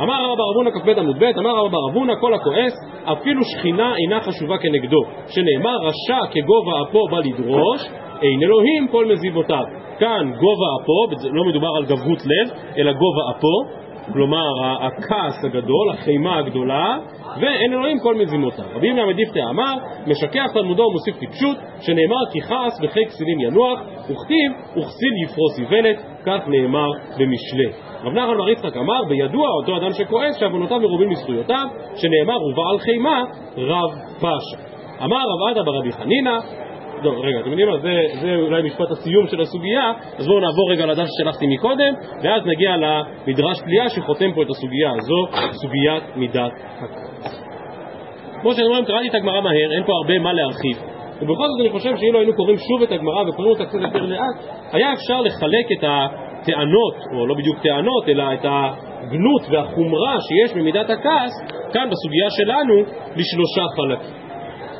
אמר 0.00 0.24
רבא 0.24 0.35
בר 0.35 0.50
אבונה 0.52 0.70
כ"ב 0.70 0.98
עמוד 0.98 1.18
ב', 1.18 1.24
אמר 1.38 1.50
רבא 1.50 1.68
בר 1.68 1.90
אבונה 1.90 2.16
כל 2.20 2.35
הכועס 2.35 2.72
אפילו 3.04 3.40
שכינה 3.44 3.94
אינה 3.96 4.20
חשובה 4.20 4.58
כנגדו, 4.58 5.00
שנאמר 5.28 5.76
רשע 5.82 6.26
כגובה 6.30 6.72
אפו 6.82 7.08
בא 7.11 7.18
לדרוש, 7.18 7.80
אין 8.22 8.42
אלוהים 8.42 8.88
כל 8.88 9.06
מזיבותיו. 9.06 9.64
כאן 9.98 10.32
גובה 10.32 10.66
אפו, 10.82 11.28
לא 11.32 11.44
מדובר 11.44 11.68
על 11.76 11.85
גבהות 11.85 12.18
לב, 12.26 12.50
אלא 12.78 12.92
גובה 12.92 13.22
אפו, 13.30 13.82
כלומר 14.12 14.49
הכעס 14.81 15.45
הגדול, 15.45 15.91
החימה 15.91 16.38
הגדולה, 16.38 16.99
ואין 17.41 17.73
אלוהים 17.73 17.99
כל 18.03 18.15
מזימותיו. 18.15 18.65
רבי 18.75 18.87
ימי 18.87 19.01
המדיפתא 19.01 19.38
אמר, 19.51 19.75
משכח 20.07 20.47
תלמודו 20.53 20.83
ומוסיף 20.83 21.19
טיפשות, 21.19 21.57
שנאמר 21.81 22.31
כי 22.33 22.41
כעס 22.41 22.81
וחיק 22.83 23.09
כסילים 23.09 23.41
ינוח, 23.41 23.81
וכתיב 24.03 24.53
וכסיל 24.71 25.12
יפרוס 25.25 25.59
איוולת, 25.59 25.97
כך 26.27 26.49
נאמר 26.49 26.88
במשלי. 27.19 27.71
רב 28.05 28.12
נחמן 28.12 28.37
בר 28.38 28.49
יצחק 28.49 28.77
אמר, 28.77 29.05
בידוע 29.09 29.49
אותו 29.51 29.77
אדם 29.77 29.93
שכועס 29.93 30.41
שעוונותיו 30.41 30.81
מרובים 30.81 31.09
מזכויותיו, 31.09 31.67
שנאמר 31.97 32.37
ובעל 32.45 32.79
חימה 32.79 33.25
רב 33.57 33.91
פשע. 34.19 34.73
אמר 35.05 35.17
רב 35.17 35.51
עדה 35.51 35.62
ברבי 35.62 35.93
חנינא, 35.93 36.38
לא, 37.03 37.11
רגע, 37.11 37.41
אתם 37.41 37.51
יודעים 37.51 37.69
מה, 37.69 37.79
זה, 37.79 38.03
זה 38.21 38.35
אולי 38.35 38.62
משפט 38.62 38.91
הסיום 38.91 39.27
של 39.27 39.41
הסוגיה, 39.41 39.93
אז 40.19 40.27
בואו 40.27 40.41
נעבור 40.41 40.73
רגע 40.73 40.87
לדף 40.87 41.05
ששלחתי 41.07 41.47
מקודם, 41.47 41.95
ואז 42.23 42.43
נגיע 42.47 42.77
למדרש 42.77 43.61
פליאה 43.65 43.88
שחותם 43.88 44.33
פה 44.35 44.43
את 44.43 44.51
הסוגיה 44.51 44.91
הזו, 44.91 45.27
סוגיית 45.53 46.17
מידת 46.17 46.53
הכעס. 46.79 47.43
כמו 48.41 48.55
שאני 48.55 48.67
אומר, 48.67 48.85
קראתי 48.85 49.09
את 49.09 49.15
הגמרא 49.15 49.41
מהר, 49.41 49.73
אין 49.77 49.85
פה 49.87 49.93
הרבה 49.93 50.19
מה 50.19 50.33
להרחיב. 50.33 50.77
ובכל 51.23 51.47
זאת 51.49 51.61
אני 51.61 51.71
חושב 51.71 51.97
שאילו 51.97 52.19
היינו 52.19 52.35
קוראים 52.35 52.57
שוב 52.57 52.83
את 52.83 52.93
הגמרא 52.93 53.29
וקוראים 53.29 53.53
אותה 53.53 53.65
קצת 53.65 53.79
יותר 53.81 54.03
לאט, 54.07 54.37
היה 54.73 54.93
אפשר 54.93 55.21
לחלק 55.21 55.67
את 55.73 55.85
הטענות, 55.88 56.97
או 57.15 57.27
לא 57.27 57.35
בדיוק 57.35 57.59
טענות, 57.62 58.09
אלא 58.09 58.25
את 58.35 58.45
הגנות 58.45 59.43
והחומרה 59.51 60.17
שיש 60.21 60.57
במידת 60.57 60.91
הכעס, 60.91 61.33
כאן 61.73 61.88
בסוגיה 61.91 62.31
שלנו, 62.31 62.75
לשלושה 63.17 63.62
חלקים. 63.77 64.21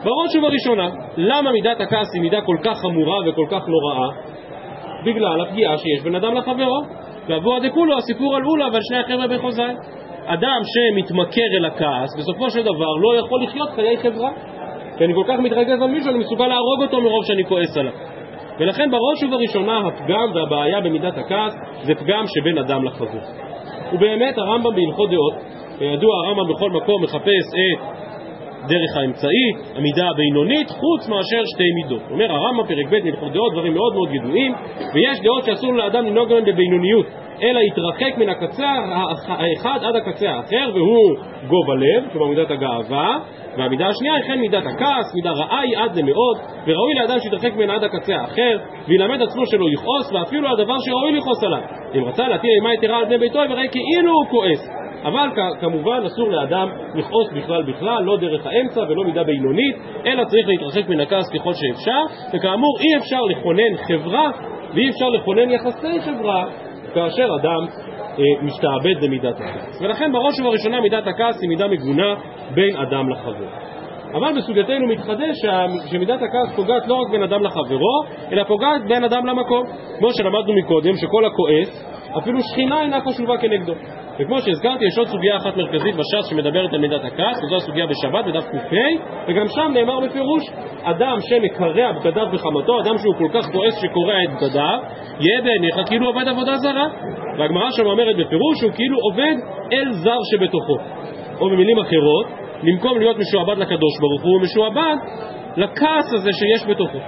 בראש 0.05 0.37
ובראשונה, 0.37 0.89
למה 1.17 1.53
מידת 1.53 1.81
הכעס 1.81 2.15
היא 2.15 2.23
מידה 2.23 2.41
כל 2.41 2.57
כך 2.65 2.79
חמורה 2.81 3.17
וכל 3.27 3.47
כך 3.51 3.69
נוראה? 3.69 4.09
בגלל 5.05 5.41
הפגיעה 5.41 5.79
שיש 5.79 6.03
בין 6.05 6.15
אדם 6.15 6.35
לחברו. 6.35 6.81
ואבוה 7.29 7.61
דכולהו 7.61 7.99
הסיפור 7.99 8.37
על 8.37 8.43
עולא 8.45 8.69
ועל 8.73 8.83
שני 8.83 8.99
החבר'ה 8.99 9.29
בחוזאי. 9.29 9.63
אדם 10.27 10.61
שמתמכר 10.65 11.57
אל 11.59 11.65
הכעס, 11.65 12.11
בסופו 12.19 12.51
של 12.51 12.63
דבר 12.63 12.93
לא 13.03 13.19
יכול 13.19 13.43
לחיות 13.43 13.71
חיי 13.71 13.97
חברה. 13.97 14.31
כי 14.99 15.05
אני 15.05 15.15
כל 15.15 15.25
כך 15.29 15.39
מתרגז 15.39 15.83
על 15.83 15.91
מישהו, 15.91 16.11
אני 16.11 16.19
מסוגל 16.19 16.47
להרוג 16.47 16.83
אותו 16.83 17.01
מרוב 17.01 17.25
שאני 17.25 17.45
כועס 17.45 17.77
עליו. 17.77 17.93
ולכן 18.59 18.91
בראש 18.91 19.23
ובראשונה 19.23 19.79
הפגם 19.79 20.31
והבעיה 20.35 20.81
במידת 20.81 21.19
הכעס 21.19 21.53
זה 21.83 21.95
פגם 21.95 22.25
שבין 22.27 22.59
אדם 22.59 22.85
לחבר. 22.85 23.21
ובאמת 23.93 24.39
הרמב"ם 24.39 24.75
בהלכות 24.75 25.11
דעות, 25.11 25.35
כידוע 25.79 26.17
הרמב"ם 26.17 26.55
בכל 26.55 26.71
מקום 26.71 27.03
מחפש 27.03 27.47
את 27.55 27.81
דרך 28.69 28.97
האמצעית, 28.97 29.57
המידה 29.77 30.09
הבינונית, 30.11 30.71
חוץ 30.71 31.09
מאשר 31.09 31.43
שתי 31.55 31.65
מידות. 31.75 32.03
אומר 32.11 32.33
הרמב"ם 32.33 32.67
פרק 32.67 32.87
ב' 32.91 33.05
מלכות 33.05 33.33
דעות, 33.33 33.53
דברים 33.53 33.75
מאוד 33.75 33.95
מאוד 33.95 34.15
ידועים, 34.15 34.53
ויש 34.95 35.21
דעות 35.21 35.45
שאסור 35.45 35.73
לאדם 35.73 36.07
לנהוג 36.07 36.29
בהם 36.29 36.45
בבינוניות, 36.45 37.07
אלא 37.43 37.61
יתרחק 37.61 38.19
מן 38.19 38.29
הקצה 38.29 38.69
האחד 39.27 39.79
עד 39.83 39.97
הקצה 39.97 40.31
האחר, 40.31 40.71
והוא 40.75 41.17
גובה 41.49 41.75
לב, 41.75 42.13
כלומר 42.13 42.27
מידת 42.27 42.51
הגאווה, 42.51 43.19
והמידה 43.57 43.87
השנייה 43.87 44.15
היא 44.15 44.25
כן 44.25 44.41
מידת 44.41 44.63
הכעס, 44.67 45.15
מידה 45.15 45.31
רעה 45.31 45.61
היא 45.61 45.79
עד 45.79 45.97
למאוד, 45.97 46.37
וראוי 46.67 46.95
לאדם 46.95 47.21
שיתרחק 47.21 47.57
מן 47.57 47.71
עד 47.71 47.85
הקצה 47.85 48.17
האחר, 48.17 48.59
וילמד 48.89 49.23
עצמו 49.23 49.47
שלא 49.47 49.67
יכעוס, 49.75 50.13
ואפילו 50.13 50.49
הדבר 50.49 50.77
שראוי 50.87 51.13
לכעוס 51.13 51.45
עליו. 51.45 51.63
אם 51.95 52.05
רצה 52.05 52.29
להטיל 52.29 52.51
אימה 52.57 52.75
יתרה 52.75 52.99
על 52.99 53.05
בני 53.05 53.19
ביתו, 53.19 53.39
יראה 53.39 53.69
כאילו 53.69 54.13
הוא 54.13 54.27
כועס. 54.31 54.82
אבל 55.05 55.29
כמובן 55.61 56.01
אסור 56.07 56.29
לאדם 56.29 56.69
לכעוס 56.95 57.29
בכלל 57.35 57.63
בכלל, 57.63 58.03
לא 58.05 58.17
דרך 58.21 58.47
האמצע 58.47 58.81
ולא 58.81 59.05
מידה 59.05 59.25
בינונית, 59.25 59.77
אלא 60.07 60.25
צריך 60.25 60.49
להתרחק 60.49 60.89
מן 60.89 61.01
הכעס 61.01 61.31
ככל 61.31 61.53
שאפשר, 61.55 62.03
וכאמור 62.35 62.77
אי 62.81 62.97
אפשר 62.97 63.21
לכונן 63.31 63.77
חברה 63.87 64.31
ואי 64.75 64.91
אפשר 64.91 65.09
לכונן 65.09 65.51
יחסי 65.51 66.01
חברה 66.01 66.45
כאשר 66.95 67.27
אדם 67.41 67.67
אה, 68.19 68.25
משתעבד 68.43 69.05
במידת 69.05 69.41
הכעס. 69.41 69.83
ולכן 69.83 70.13
בראש 70.13 70.41
ובראשונה 70.41 70.81
מידת 70.81 71.07
הכעס 71.07 71.43
היא 71.43 71.49
מידה 71.49 71.69
מגונה 71.69 72.15
בין 72.55 72.77
אדם 72.77 73.09
לחבר. 73.09 73.49
אבל 74.15 74.37
בסוגייתנו 74.37 74.87
מתחדש 74.87 75.37
שמידת 75.91 76.23
הכעס 76.23 76.57
פוגעת 76.57 76.89
לא 76.89 76.95
רק 76.95 77.11
בין 77.11 77.23
אדם 77.23 77.43
לחברו, 77.43 78.03
אלא 78.33 78.45
פוגעת 78.45 78.83
בין 78.89 79.05
אדם 79.05 79.27
למקום. 79.27 79.65
כמו 79.99 80.09
שלמדנו 80.13 80.55
מקודם, 80.55 80.97
שכל 80.97 81.25
הכועס, 81.25 81.93
אפילו 82.19 82.39
שכינה 82.43 82.83
אינה 82.83 83.01
חשובה 83.01 83.39
כנגדו. 83.39 83.73
וכמו 84.19 84.41
שהזכרתי, 84.41 84.85
יש 84.85 84.99
עוד 84.99 85.09
סוגיה 85.09 85.37
אחת 85.37 85.57
מרכזית 85.57 85.95
בש"ס 85.95 86.31
שמדברת 86.31 86.73
על 86.73 86.81
מידת 86.81 87.05
הכעס, 87.05 87.45
וזו 87.45 87.57
הסוגיה 87.57 87.87
בשבת, 87.87 88.25
בדף 88.25 88.45
ק"ה, 88.45 88.77
וגם 89.29 89.47
שם 89.49 89.71
נאמר 89.75 90.01
בפירוש, 90.01 90.43
אדם 90.83 91.17
שמקרע 91.21 91.93
בגדיו 91.93 92.27
בחמתו, 92.33 92.81
אדם 92.81 92.99
שהוא 92.99 93.15
כל 93.19 93.29
כך 93.35 93.53
כועס 93.53 93.75
שקורע 93.83 94.23
את 94.25 94.31
בגדיו, 94.41 94.79
יהיה 95.21 95.43
בעיניך 95.43 95.75
כאילו 95.87 96.07
עובד 96.07 96.29
עבודה 96.29 96.57
זרה. 96.57 96.87
והגמרא 97.39 97.71
שם 97.71 97.87
אומרת 97.87 98.17
בפירוש 98.17 98.59
שהוא 98.61 98.73
כאילו 98.73 98.99
עובד 99.11 99.35
אל 99.73 99.93
זר 99.93 100.19
שבתוכו. 100.31 100.77
או 101.41 101.51
במילים 101.51 101.79
אחרות, 101.79 102.27
במקום 102.63 102.99
להיות 102.99 103.17
משועבד 103.19 103.59
לקדוש 103.59 103.95
ברוך 104.01 104.23
הוא, 104.23 104.33
הוא 104.33 104.41
משועבד 104.43 104.97
לכעס 105.57 106.13
הזה 106.15 106.31
שיש 106.33 106.71
בתוכו. 106.71 106.99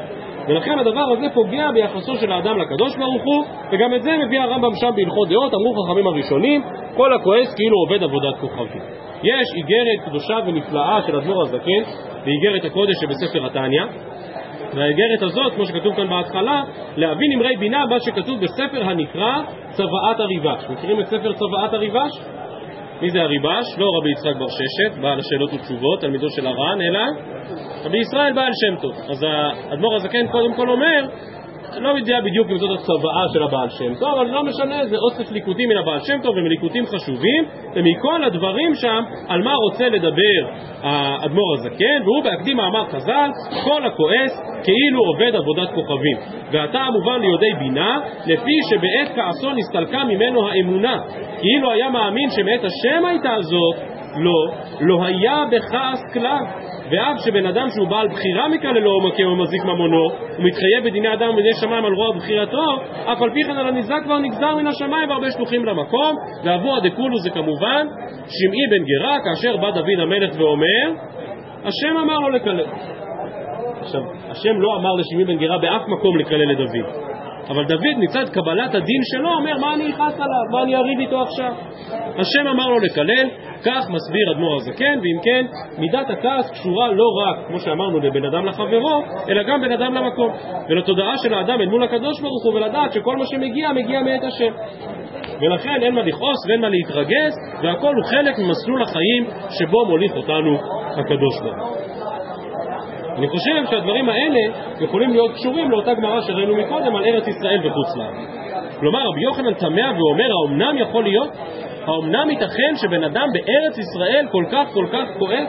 ולכן 0.48 0.78
הדבר 0.78 1.04
הזה 1.16 1.26
פוגע 1.35 1.70
ביחסו 1.70 2.16
של 2.16 2.33
האדם 2.33 2.59
לקדוש 2.59 2.96
ברוך 2.96 3.22
הוא, 3.24 3.44
וגם 3.72 3.94
את 3.94 4.02
זה 4.02 4.11
מביא 4.26 4.40
הרמב"ם 4.40 4.74
שם 4.74 4.90
בהלכות 4.96 5.28
דעות, 5.28 5.54
אמרו 5.54 5.74
חכמים 5.83 6.07
הראשונים, 6.07 6.62
כל 6.96 7.12
הכועס 7.12 7.54
כאילו 7.54 7.76
עובד 7.78 8.02
עבודת 8.02 8.40
כוכבים. 8.40 8.83
יש 9.22 9.46
איגרת 9.57 10.09
קדושה 10.09 10.38
ונפלאה 10.46 11.02
של 11.07 11.16
אדמו"ר 11.16 11.42
הזקן, 11.42 11.83
באיגרת 12.24 12.64
הקודש 12.64 12.94
שבספר 13.00 13.46
התניא, 13.46 13.85
והאיגרת 14.74 15.22
הזאת, 15.22 15.54
כמו 15.54 15.66
שכתוב 15.66 15.94
כאן 15.94 16.09
בהתחלה, 16.09 16.62
להבין 16.96 17.33
אמרי 17.33 17.57
בינה, 17.57 17.87
מה 17.87 18.00
שכתוב 18.00 18.40
בספר 18.40 18.85
הנקרא 18.85 19.42
צוואת 19.70 20.20
הריבש. 20.20 20.64
מכירים 20.70 21.00
את 21.00 21.07
ספר 21.07 21.33
צוואת 21.33 21.74
הריבש? 21.74 22.12
מי 23.00 23.11
זה 23.11 23.22
הריבש? 23.22 23.78
לא 23.78 23.87
רבי 23.98 24.11
יצחק 24.11 24.37
בר 24.38 24.48
ששת, 24.48 25.00
בעל 25.00 25.18
השאלות 25.18 25.52
ותשובות, 25.52 26.00
תלמידו 26.00 26.30
של 26.30 26.46
הר"ן, 26.46 26.78
אלא 26.80 27.00
רבי 27.85 27.98
ישראל 27.98 28.33
בעל 28.33 28.52
שם 28.54 28.80
טוב. 28.80 28.92
אז 29.11 29.22
האדמו"ר 29.22 29.94
הזקן 29.94 30.26
קודם 30.26 30.54
כל 30.54 30.68
אומר 30.68 31.07
לא 31.80 31.88
יודע 31.88 32.20
בדיוק 32.20 32.50
אם 32.50 32.58
זאת 32.58 32.70
הצוואה 32.78 33.24
של 33.32 33.42
הבעל 33.42 33.68
שם 33.70 33.94
טוב, 33.94 34.18
אבל 34.18 34.30
לא 34.30 34.44
משנה, 34.44 34.87
זה 34.87 34.96
אוסף 34.96 35.32
ליקוטים 35.32 35.68
מן 35.68 35.76
הבעל 35.76 35.98
שם 36.00 36.18
טוב, 36.22 36.37
ומליקוטים 36.37 36.84
חשובים, 36.87 37.44
ומכל 37.74 38.24
הדברים 38.24 38.74
שם, 38.74 39.02
על 39.28 39.42
מה 39.42 39.54
רוצה 39.54 39.88
לדבר 39.88 40.40
האדמו"ר 40.82 41.54
הזקן, 41.54 42.02
והוא 42.04 42.24
בהקדים 42.24 42.56
מאמר 42.56 42.84
חז"ל, 42.84 43.30
כל 43.64 43.87
הכועס 43.87 44.32
כאילו 44.64 45.00
עובד 45.04 45.34
עבודת 45.34 45.68
כוכבים. 45.74 46.16
ועתה 46.52 46.87
מובן 46.92 47.20
ליודעי 47.20 47.54
בינה, 47.58 48.00
לפי 48.26 48.56
שבעת 48.70 49.16
כעסו 49.16 49.52
נסתלקה 49.52 50.04
ממנו 50.04 50.48
האמונה, 50.48 51.00
כאילו 51.40 51.70
היה 51.70 51.90
מאמין 51.90 52.30
שמאת 52.30 52.60
השם 52.64 53.04
הייתה 53.04 53.37
זאת, 53.40 53.93
לא, 54.16 54.55
לא 54.81 55.05
היה 55.05 55.44
בכעס 55.50 56.00
כלל. 56.12 56.44
ואף 56.90 57.16
שבן 57.24 57.46
אדם 57.46 57.66
שהוא 57.74 57.88
בעל 57.88 58.09
בחירה 58.09 58.48
מכאן 58.48 58.74
ללא 58.74 59.00
מכה 59.00 59.22
או 59.24 59.37
מזיק 59.37 59.64
ממונו, 59.64 60.05
הוא 60.37 60.44
מתחייב 60.44 60.85
בדיני 60.85 61.12
אדם 61.14 61.29
ובדיני 61.29 61.55
שמיים 61.61 61.85
על 61.85 61.92
רוע 61.92 62.16
בחירתו, 62.16 62.77
אף 63.05 63.22
על 63.22 63.31
פי 63.31 63.44
כן 63.44 63.57
על 63.57 63.66
הנזק 63.68 64.00
כבר 64.05 64.18
נגזר 64.18 64.57
מן 64.57 64.66
השמיים 64.66 65.09
והרבה 65.09 65.31
שלוחים 65.31 65.64
למקום, 65.64 66.16
ועבור 66.44 66.77
הדקולו 66.77 67.18
זה 67.18 67.31
כמובן 67.31 67.87
שמעי 68.29 68.66
בן 68.70 68.85
גרה, 68.85 69.18
כאשר 69.24 69.57
בא 69.57 69.70
דוד 69.70 70.00
המלך 70.03 70.31
ואומר, 70.38 70.87
השם 71.64 71.96
אמר 72.03 72.18
לו 72.18 72.29
לקלל. 72.29 72.64
עכשיו, 73.81 74.00
השם 74.31 74.61
לא 74.61 74.77
אמר 74.77 74.90
לשמעי 74.98 75.24
בן 75.24 75.37
גרה 75.37 75.59
באף 75.59 75.83
מקום 75.88 76.18
לקלל 76.18 76.50
לדוד. 76.50 77.13
אבל 77.48 77.64
דוד 77.64 77.96
מצד 77.98 78.28
קבלת 78.28 78.74
הדין 78.74 79.00
שלו 79.02 79.30
אומר 79.30 79.59
מה 79.61 79.74
אני 79.74 79.90
אכעס 79.90 80.14
עליו, 80.14 80.44
מה 80.52 80.62
אני 80.62 80.76
אריב 80.76 81.00
איתו 81.00 81.22
עכשיו 81.22 81.52
השם 82.18 82.48
אמר 82.48 82.68
לו 82.68 82.78
לקלל, 82.78 83.28
כך 83.64 83.90
מסביר 83.90 84.33
אדמו"ר 84.33 84.57
הזקן, 84.57 84.98
ואם 85.02 85.18
כן, 85.22 85.46
מידת 85.78 86.11
הכעס 86.11 86.50
קשורה 86.50 86.92
לא 86.92 87.04
רק, 87.24 87.46
כמו 87.48 87.61
שאמרנו, 87.61 88.00
לבן 88.00 88.24
אדם 88.24 88.46
לחברו, 88.46 89.02
אלא 89.28 89.42
גם 89.42 89.61
בן 89.61 89.72
אדם 89.72 89.94
למקום, 89.94 90.33
ולתודעה 90.68 91.18
של 91.18 91.35
האדם 91.35 91.61
אל 91.61 91.68
מול 91.68 91.85
הקדוש 91.85 92.20
ברוך 92.20 92.44
הוא, 92.44 92.54
ולדעת 92.54 92.92
שכל 92.92 93.16
מה 93.16 93.26
שמגיע, 93.26 93.72
מגיע 93.72 94.02
מאת 94.02 94.24
השם. 94.24 94.52
ולכן 95.40 95.83
אין 95.83 95.94
מה 95.94 96.02
לכעוס 96.02 96.46
ואין 96.48 96.61
מה 96.61 96.68
להתרגז, 96.68 97.33
והכל 97.62 97.94
הוא 97.94 98.04
חלק 98.04 98.38
ממסלול 98.38 98.83
החיים 98.83 99.26
שבו 99.50 99.87
מוליך 99.87 100.16
אותנו 100.16 100.59
הקדוש 100.98 101.40
ברוך 101.42 101.68
הוא. 101.68 101.93
אני 103.16 103.29
חושב 103.29 103.70
שהדברים 103.70 104.09
האלה 104.09 104.40
יכולים 104.81 105.11
להיות 105.11 105.33
קשורים 105.35 105.70
לאותה 105.70 105.94
גמרא 105.94 106.20
שראינו 106.20 106.57
מקודם 106.57 106.96
על 106.96 107.05
ארץ 107.05 107.29
ישראל 107.29 107.59
וחוץ 107.66 107.96
לארץ. 107.96 108.44
כלומר, 108.81 109.09
רבי 109.09 109.22
יוחנן 109.22 109.55
תמה 109.55 109.92
ואומר, 109.98 110.31
האומנם 110.31 110.79
יכול 110.79 111.05
להיות? 111.05 111.31
האומנם 111.87 112.31
ייתכן 112.31 112.72
שבן 112.77 113.05
אדם 113.05 113.29
בארץ 113.33 113.79
ישראל 113.79 114.27
כל 114.31 114.44
כך 114.53 114.66
כל 114.72 114.87
כך 114.92 115.05
כועס? 115.18 115.48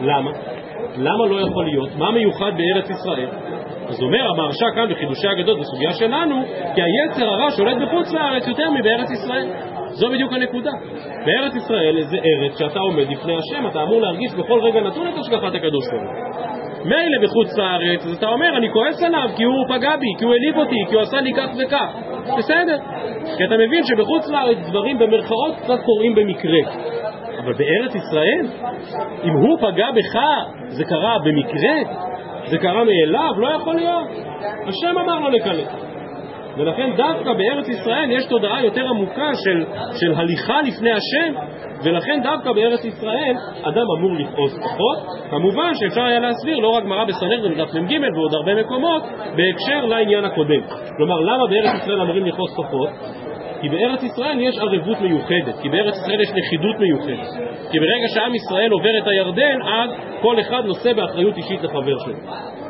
למה? 0.00 0.30
למה 0.96 1.26
לא 1.26 1.40
יכול 1.40 1.64
להיות? 1.64 1.88
מה 1.96 2.10
מיוחד 2.10 2.52
בארץ 2.56 2.90
ישראל? 2.90 3.28
אז 3.88 4.02
אומר 4.02 4.30
המהרש"א 4.30 4.66
כאן 4.74 4.92
בחידושי 4.92 5.28
הגדות 5.28 5.58
בסוגיה 5.60 5.92
שלנו, 5.92 6.42
כי 6.74 6.80
היצר 6.82 7.28
הרע 7.28 7.50
שולט 7.50 7.76
בחוץ 7.76 8.12
לארץ 8.12 8.48
יותר 8.48 8.70
מבארץ 8.70 9.10
ישראל. 9.10 9.48
זו 9.88 10.10
בדיוק 10.10 10.32
הנקודה. 10.32 10.70
בארץ 11.26 11.54
ישראל 11.54 12.02
זה 12.02 12.16
ארץ 12.16 12.58
שאתה 12.58 12.80
עומד 12.80 13.08
לפני 13.10 13.36
השם, 13.36 13.66
אתה 13.66 13.82
אמור 13.82 14.00
להרגיש 14.00 14.34
בכל 14.34 14.60
רגע 14.62 14.80
נתון 14.80 15.08
את 15.08 15.18
השגחת 15.18 15.54
הקדוש 15.54 15.84
ברוך 15.90 16.61
מילא 16.84 17.18
בחוץ 17.22 17.58
לארץ, 17.58 18.06
אז 18.06 18.16
אתה 18.16 18.28
אומר, 18.28 18.56
אני 18.56 18.72
כועס 18.72 19.02
עליו 19.02 19.28
כי 19.36 19.44
הוא 19.44 19.64
פגע 19.68 19.96
בי, 19.96 20.06
כי 20.18 20.24
הוא 20.24 20.32
העליב 20.32 20.56
אותי, 20.56 20.84
כי 20.88 20.94
הוא 20.94 21.02
עשה 21.02 21.20
לי 21.20 21.32
כך 21.36 21.48
וכך. 21.58 21.92
בסדר. 22.38 22.76
כי 23.36 23.44
אתה 23.44 23.54
מבין 23.54 23.84
שבחוץ 23.84 24.28
לארץ 24.28 24.58
דברים 24.68 24.98
במרכאות 24.98 25.54
קצת 25.62 25.78
קורים 25.84 26.14
במקרה. 26.14 26.60
אבל 27.44 27.52
בארץ 27.52 27.94
ישראל, 27.94 28.46
אם 29.24 29.32
הוא 29.32 29.58
פגע 29.58 29.86
בך, 29.90 30.18
זה 30.68 30.84
קרה 30.84 31.18
במקרה? 31.24 31.94
זה 32.46 32.58
קרה 32.58 32.84
מאליו? 32.84 33.32
לא 33.36 33.48
יכול 33.48 33.74
להיות. 33.74 34.08
השם 34.66 34.98
אמר 34.98 35.18
לו 35.18 35.30
לקלל. 35.30 35.91
ולכן 36.56 36.90
דווקא 36.96 37.32
בארץ 37.32 37.68
ישראל 37.68 38.10
יש 38.10 38.24
תודעה 38.24 38.64
יותר 38.64 38.88
עמוקה 38.88 39.30
של, 39.44 39.64
של 40.00 40.14
הליכה 40.14 40.62
לפני 40.62 40.90
השם, 40.90 41.34
ולכן 41.84 42.20
דווקא 42.22 42.52
בארץ 42.52 42.84
ישראל 42.84 43.34
אדם 43.62 43.84
אמור 43.98 44.12
לכעוס 44.18 44.58
פחות. 44.58 44.98
כמובן 45.30 45.74
שאפשר 45.74 46.02
היה 46.02 46.20
להסביר 46.20 46.58
לא 46.58 46.68
רק 46.68 46.84
גמרא 46.84 47.04
בסנהדרין 47.04 47.54
דף 47.54 47.74
מ"ג 47.74 47.98
ועוד 48.14 48.34
הרבה 48.34 48.54
מקומות 48.54 49.02
בהקשר 49.36 49.86
לעניין 49.86 50.24
הקודם. 50.24 50.60
כלומר, 50.96 51.20
למה 51.20 51.46
בארץ 51.46 51.82
ישראל 51.82 52.00
אמורים 52.00 52.26
לכעוס 52.26 52.50
פחות? 52.56 52.88
כי 53.60 53.68
בארץ 53.68 54.02
ישראל 54.02 54.40
יש 54.40 54.58
ערבות 54.58 55.00
מיוחדת, 55.00 55.54
כי 55.62 55.68
בארץ 55.68 55.94
ישראל 55.94 56.20
יש 56.20 56.30
לכידות 56.30 56.80
מיוחדת. 56.80 57.28
כי 57.70 57.78
ברגע 57.78 58.08
שעם 58.14 58.34
ישראל 58.34 58.72
עובר 58.72 58.98
את 59.02 59.06
הירדן, 59.06 59.62
אז 59.62 59.90
כל 60.22 60.40
אחד 60.40 60.62
נושא 60.64 60.92
באחריות 60.92 61.36
אישית 61.36 61.62
לחבר 61.62 61.98
שלו. 62.04 62.14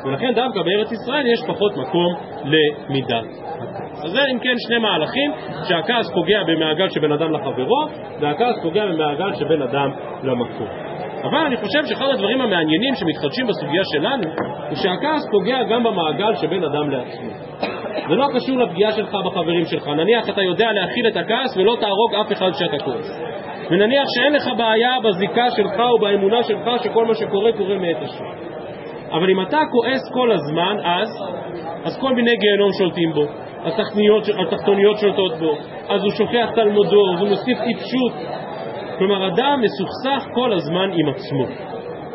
ולכן 0.04 0.32
דווקא 0.34 0.62
בארץ 0.62 0.92
ישראל 0.92 1.26
יש 1.26 1.40
פחות 1.46 1.76
מקום 1.76 2.14
למידת 2.44 3.24
הכעס. 3.60 4.04
אז 4.04 4.10
זה 4.10 4.20
אם 4.32 4.38
כן 4.38 4.54
שני 4.66 4.78
מהלכים 4.78 5.32
שהכעס 5.68 6.10
פוגע 6.14 6.42
במעגל 6.46 6.88
שבין 6.88 7.12
אדם 7.12 7.32
לחברו, 7.32 7.84
והכעס 8.20 8.54
פוגע 8.62 8.86
במעגל 8.86 9.34
שבין 9.34 9.62
אדם 9.62 9.90
למקום. 10.22 10.68
אבל 11.22 11.38
אני 11.46 11.56
חושב 11.56 11.86
שאחד 11.86 12.06
הדברים 12.12 12.40
המעניינים 12.40 12.94
שמתחדשים 12.94 13.46
בסוגיה 13.46 13.82
שלנו, 13.92 14.24
הוא 14.68 14.76
שהכעס 14.76 15.22
פוגע 15.30 15.62
גם 15.62 15.84
במעגל 15.84 16.34
שבין 16.34 16.64
אדם 16.64 16.90
לעצמו. 16.90 17.30
זה 18.08 18.14
לא 18.14 18.26
קשור 18.34 18.58
לפגיעה 18.58 18.92
שלך 18.92 19.16
בחברים 19.24 19.64
שלך. 19.64 19.88
נניח 19.88 20.28
אתה 20.28 20.42
יודע 20.42 20.72
להכיל 20.72 21.06
את 21.06 21.16
הכעס 21.16 21.56
ולא 21.56 21.76
תהרוג 21.80 22.14
אף 22.14 22.32
אחד 22.32 22.50
שאתה 22.52 22.84
כועס. 22.84 23.22
ונניח 23.70 24.04
שאין 24.14 24.32
לך 24.32 24.50
בעיה 24.56 24.96
בזיקה 25.04 25.50
שלך 25.50 25.80
או 25.80 25.98
באמונה 25.98 26.42
שלך 26.42 26.70
שכל 26.84 27.06
מה 27.06 27.14
שקורה 27.14 27.52
קורה 27.52 27.78
מאת 27.78 27.96
השם. 28.02 28.51
אבל 29.12 29.30
אם 29.30 29.40
אתה 29.40 29.60
כועס 29.70 30.10
כל 30.12 30.32
הזמן, 30.32 30.76
אז, 30.84 31.08
אז 31.84 31.98
כל 32.00 32.14
מיני 32.14 32.36
גיהנום 32.36 32.72
שולטים 32.78 33.12
בו, 33.12 33.24
התחתוניות 34.40 34.98
שולטות 34.98 35.38
בו, 35.38 35.56
אז 35.88 36.02
הוא 36.02 36.10
שוכח 36.10 36.48
תלמודו, 36.54 37.08
הוא 37.18 37.28
מוסיף 37.28 37.58
טיפשות. 37.64 38.12
כלומר, 38.98 39.26
אדם 39.26 39.60
מסוכסך 39.60 40.28
כל 40.34 40.52
הזמן 40.52 40.90
עם 40.92 41.08
עצמו. 41.08 41.46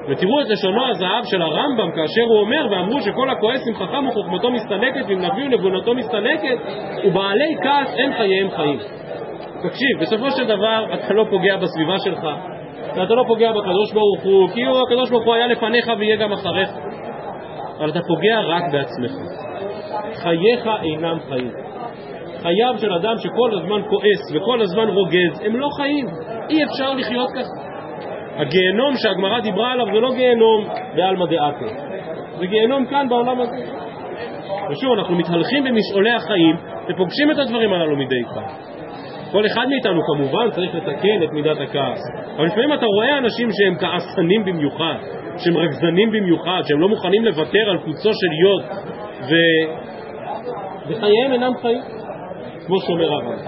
ותראו 0.10 0.41
את 0.41 0.49
לשונו 0.49 0.88
הזהב 0.88 1.23
של 1.23 1.41
הרמב"ם 1.41 1.91
כאשר 1.95 2.21
הוא 2.29 2.39
אומר 2.39 2.67
ואמרו 2.71 3.01
שכל 3.01 3.29
הכועס 3.29 3.67
עם 3.67 3.75
חכם 3.75 4.07
וחוכמתו 4.07 4.51
מסתלקת 4.51 5.05
ועם 5.07 5.21
נביא 5.21 5.45
ונבונתו 5.45 5.93
מסתלקת 5.93 6.57
ובעלי 7.05 7.55
כעס 7.63 7.95
אין 7.97 8.13
חייהם 8.13 8.49
חיים. 8.51 8.79
תקשיב, 9.63 9.99
בסופו 10.01 10.31
של 10.31 10.47
דבר 10.47 10.86
אתה 10.93 11.13
לא 11.13 11.25
פוגע 11.29 11.57
בסביבה 11.57 11.99
שלך 11.99 12.27
ואתה 12.95 13.13
לא 13.13 13.23
פוגע 13.28 13.52
בקדוש 13.52 13.93
ברוך 13.93 14.23
הוא 14.23 14.50
כי 14.54 14.63
הוא, 14.63 14.78
הקדוש 14.88 15.10
ברוך 15.10 15.26
הוא 15.26 15.34
היה 15.34 15.47
לפניך 15.47 15.91
ויהיה 16.00 16.15
גם 16.15 16.32
אחריך 16.32 16.69
אבל 17.80 17.89
אתה 17.89 18.00
פוגע 18.08 18.39
רק 18.39 18.63
בעצמך. 18.71 19.12
חייך 20.13 20.69
אינם 20.84 21.17
חיים. 21.30 21.52
חייו 22.41 22.73
של 22.78 22.93
אדם 22.93 23.15
שכל 23.17 23.58
הזמן 23.58 23.82
כועס 23.89 24.36
וכל 24.36 24.62
הזמן 24.62 24.88
רוגז 24.88 25.41
הם 25.45 25.56
לא 25.56 25.69
חיים. 25.78 26.08
אי 26.50 26.63
אפשר 26.63 26.93
לחיות 26.93 27.30
ככה. 27.36 27.67
הגיהנום 28.38 28.93
שהגמרא 28.95 29.39
דיברה 29.39 29.71
עליו 29.71 29.86
זה 29.86 30.00
לא 30.00 30.13
גיהנום 30.13 30.67
בעלמא 30.95 31.26
דעתו, 31.26 31.65
זה 32.39 32.45
גיהנום 32.45 32.86
כאן 32.86 33.10
בעולם 33.10 33.41
הזה. 33.41 33.58
ושוב, 34.71 34.91
אנחנו 35.00 35.15
מתהלכים 35.15 35.63
במשעולי 35.63 36.12
החיים 36.12 36.56
ופוגשים 36.89 37.32
את 37.32 37.38
הדברים 37.38 37.73
הללו 37.73 37.95
מדי 37.95 38.23
פעם. 38.34 38.76
כל 39.31 39.45
אחד 39.45 39.65
מאיתנו 39.69 40.01
כמובן 40.05 40.51
צריך 40.51 40.75
לתקן 40.75 41.23
את 41.23 41.31
מידת 41.31 41.57
הכעס, 41.59 41.99
אבל 42.37 42.45
לפעמים 42.45 42.73
אתה 42.73 42.85
רואה 42.85 43.17
אנשים 43.17 43.49
שהם 43.51 43.75
כעסנים 43.79 44.45
במיוחד, 44.45 44.95
שהם 45.37 45.57
רגזנים 45.57 46.11
במיוחד, 46.11 46.61
שהם 46.67 46.79
לא 46.79 46.89
מוכנים 46.89 47.25
לוותר 47.25 47.69
על 47.69 47.77
קוצו 47.77 48.09
של 48.13 48.33
יוד, 48.43 48.63
ו... 49.21 49.33
וחייהם 50.87 51.33
אינם 51.33 51.51
חיים, 51.61 51.81
כמו 52.65 52.75
שאומר 52.81 53.13
הרב. 53.13 53.39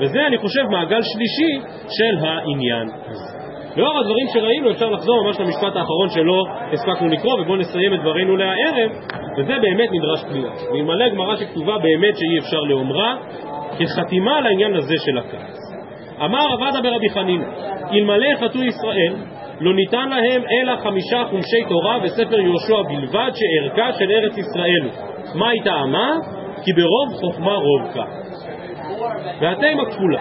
וזה, 0.00 0.26
אני 0.26 0.38
חושב, 0.38 0.62
מעגל 0.70 1.00
שלישי 1.02 1.60
של 1.88 2.24
העניין 2.26 2.88
הזה. 3.06 3.35
לאור 3.76 3.98
הדברים 3.98 4.26
שראינו 4.32 4.70
אפשר 4.70 4.90
לחזור 4.90 5.24
ממש 5.24 5.40
למשפט 5.40 5.76
האחרון 5.76 6.08
שלא 6.08 6.44
הספקנו 6.72 7.08
לקרוא 7.08 7.40
ובואו 7.40 7.56
נסיים 7.56 7.94
את 7.94 8.00
דברינו 8.00 8.36
להערב 8.36 8.90
וזה 9.38 9.54
באמת 9.62 9.88
נדרש 9.92 10.24
פליאה 10.28 10.50
ואלמלא 10.72 11.08
גמרא 11.08 11.36
שכתובה 11.36 11.78
באמת 11.78 12.16
שאי 12.16 12.38
אפשר 12.38 12.60
לאומרה 12.60 13.16
כחתימה 13.78 14.40
לעניין 14.40 14.74
הזה 14.74 14.94
של 15.04 15.18
הכעס 15.18 15.58
אמר 16.24 16.46
עבדה 16.52 16.80
ברבי 16.82 17.10
חנינא 17.10 17.44
אלמלא 17.92 18.28
חטאו 18.40 18.62
ישראל 18.62 19.14
לא 19.60 19.74
ניתן 19.74 20.08
להם 20.08 20.42
אלא 20.52 20.76
חמישה 20.76 21.24
חומשי 21.30 21.64
תורה 21.68 21.98
וספר 22.02 22.40
יהושע 22.40 22.82
בלבד 22.88 23.30
שערכה 23.34 23.98
של 23.98 24.10
ארץ 24.10 24.38
ישראל 24.38 24.88
מה 25.34 25.48
היא 25.48 25.62
טעמה? 25.64 26.10
כי 26.64 26.72
ברוב 26.72 27.20
חוכמה 27.20 27.54
רוב 27.54 27.82
כעס 27.94 28.46
והתימה 29.40 29.84
כפולה 29.84 30.20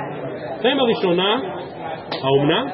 תימה 0.61 0.83
ראשונה 0.83 1.39
האומנם? 2.23 2.67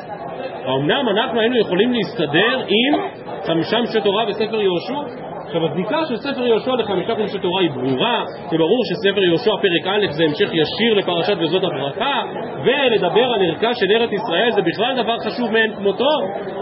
האומנם 0.65 1.09
אנחנו 1.09 1.39
היינו 1.39 1.57
יכולים 1.57 1.93
להסתדר 1.93 2.59
עם 2.67 3.01
חמישה 3.45 3.77
חומשי 3.77 4.01
תורה 4.01 4.23
וספר 4.27 4.61
יהושע? 4.61 5.01
עכשיו 5.45 5.65
הזיקה 5.65 6.05
של 6.05 6.17
ספר 6.17 6.45
יהושע 6.45 6.71
לחמישה 6.75 7.15
חומשי 7.15 7.39
תורה 7.39 7.61
היא 7.61 7.69
ברורה, 7.69 8.23
זה 8.51 8.57
ברור 8.57 8.81
שספר 8.89 9.23
יהושע 9.23 9.51
פרק 9.61 9.93
א' 9.93 10.11
זה 10.11 10.23
המשך 10.23 10.49
ישיר 10.53 10.93
לפרשת 10.93 11.35
וזאת 11.39 11.63
הברכה, 11.63 12.21
ולדבר 12.65 13.23
על 13.23 13.41
ערכה 13.45 13.73
של 13.73 13.85
ארץ 13.91 14.09
ישראל 14.11 14.51
זה 14.51 14.61
בכלל 14.61 15.03
דבר 15.03 15.15
חשוב 15.25 15.51
מאין 15.51 15.75
כמותו, 15.75 16.17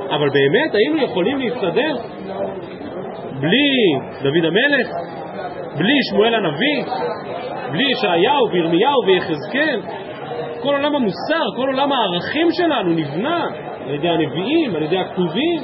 אבל 0.10 0.30
באמת 0.30 0.76
היינו 0.76 1.04
יכולים 1.04 1.40
להסתדר 1.40 1.96
בלי 3.40 3.70
דוד 4.24 4.46
המלך, 4.46 4.88
בלי 5.78 5.94
שמואל 6.10 6.36
הנביא, 6.36 6.84
בלי 7.72 7.84
ישעיהו 7.92 8.50
וירמיהו 8.52 9.02
ויחזקאל, 9.08 9.82
כל 10.62 10.74
עולם 10.74 10.96
המוסר, 10.96 11.44
כל 11.56 11.68
עולם 11.68 11.92
הערכים 11.92 12.48
שלנו 12.52 12.90
נבנה 12.90 13.46
על 13.90 13.96
ידי 13.96 14.10
הנביאים, 14.10 14.76
על 14.76 14.84
ידי 14.84 14.98
הכתובים. 14.98 15.60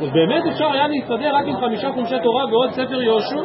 אז 0.00 0.10
באמת 0.12 0.42
אפשר 0.52 0.72
היה 0.72 0.86
להסתדר 0.88 1.34
רק 1.34 1.46
עם 1.46 1.56
חמישה 1.56 1.92
חומשי 1.92 2.14
תורה 2.22 2.44
ועוד 2.50 2.70
ספר 2.70 3.02
יהושע. 3.02 3.40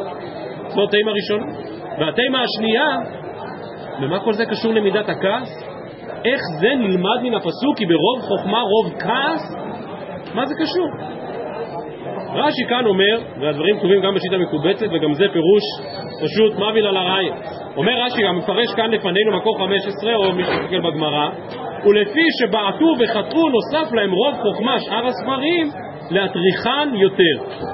זו 0.68 0.84
התימה 0.84 1.10
הראשונה. 1.10 1.52
והתימה 1.98 2.42
השנייה, 2.42 2.96
ומה 4.00 4.20
כל 4.20 4.32
זה 4.32 4.46
קשור 4.46 4.72
למידת 4.72 5.08
הכעס? 5.08 5.64
איך 6.24 6.40
זה 6.60 6.68
נלמד 6.74 7.22
מן 7.22 7.34
הפסוק 7.34 7.76
כי 7.76 7.86
ברוב 7.86 8.20
חוכמה 8.20 8.60
רוב 8.60 8.92
כעס? 8.98 9.56
מה 10.34 10.46
זה 10.46 10.54
קשור? 10.54 10.88
רש"י 12.34 12.64
כאן 12.68 12.86
אומר, 12.86 13.18
והדברים 13.40 13.78
כתובים 13.78 14.02
גם 14.02 14.14
בשיטה 14.14 14.38
מקובצת 14.38 14.86
וגם 14.92 15.12
זה 15.14 15.24
פירוש 15.32 15.62
פשוט 16.22 16.58
מבין 16.58 16.84
על 16.84 16.96
הראי. 16.96 17.30
אומר 17.76 17.92
רש"י, 18.02 18.22
גם 18.22 18.38
מפרש 18.38 18.74
כאן 18.76 18.90
לפנינו 18.90 19.36
מקור 19.36 19.58
15 19.58 20.16
או 20.16 20.32
מי 20.32 20.44
שמסתכל 20.44 20.80
בגמרא, 20.80 21.28
ולפי 21.84 22.26
שבעטו 22.38 22.86
וחטאו 23.00 23.48
נוסף 23.48 23.92
להם 23.92 24.12
רוב 24.12 24.34
חוכמה 24.42 24.80
שאר 24.80 25.06
הספרים 25.06 25.70
להטריחן 26.10 26.88
יותר. 26.94 27.64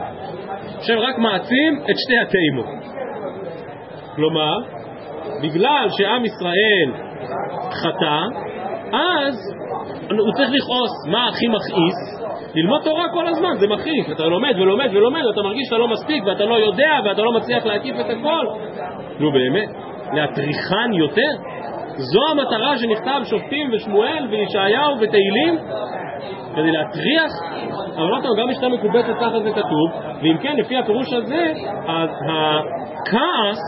עכשיו 0.77 1.01
רק 1.01 1.19
מעצים 1.19 1.81
את 1.91 1.95
שתי 1.99 2.19
התאימות. 2.19 2.67
כלומר, 4.17 4.59
בגלל 5.43 5.87
שעם 5.91 6.25
ישראל 6.25 6.93
חטא, 7.73 8.21
אז 8.93 9.35
הוא 10.11 10.33
צריך 10.37 10.51
לכעוס. 10.51 11.07
מה 11.11 11.29
הכי 11.29 11.47
מכעיס? 11.47 12.16
ללמוד 12.57 12.81
תורה 12.85 13.05
כל 13.13 13.27
הזמן, 13.27 13.51
זה 13.59 13.69
מכעיס. 13.69 14.11
אתה 14.13 14.27
לומד 14.27 14.55
ולומד 14.59 14.89
ולומד, 14.93 15.23
אתה 15.35 15.43
מרגיש 15.43 15.65
שאתה 15.67 15.79
לא 15.79 15.89
מספיק 15.89 16.25
ואתה 16.27 16.45
לא 16.45 16.55
יודע 16.55 16.99
ואתה 17.05 17.23
לא 17.23 17.33
מצליח 17.33 17.67
להקיף 17.67 17.97
את 18.01 18.11
הכל. 18.11 18.47
נו 19.21 19.33
באמת, 19.33 19.69
להטריחן 20.13 20.93
יותר? 20.93 21.31
זו 21.97 22.21
המטרה 22.31 22.79
שנכתב 22.79 23.21
שופטים 23.25 23.71
ושמואל 23.73 24.27
וישעיהו 24.31 24.95
ותהילים? 25.01 25.59
כדי 26.55 26.71
להטריח? 26.73 27.33
אבל 27.97 28.09
לא 28.09 28.19
טוב, 28.23 28.39
גם 28.41 28.49
משנה 28.49 28.69
מקובצת 28.69 29.15
ככה 29.21 29.41
זה 29.41 29.51
כתוב, 29.51 29.91
ואם 30.23 30.39
כן, 30.39 30.57
לפי 30.57 30.77
הפירוש 30.77 31.13
הזה, 31.13 31.53
אז 31.89 32.11
הכעס 32.29 33.59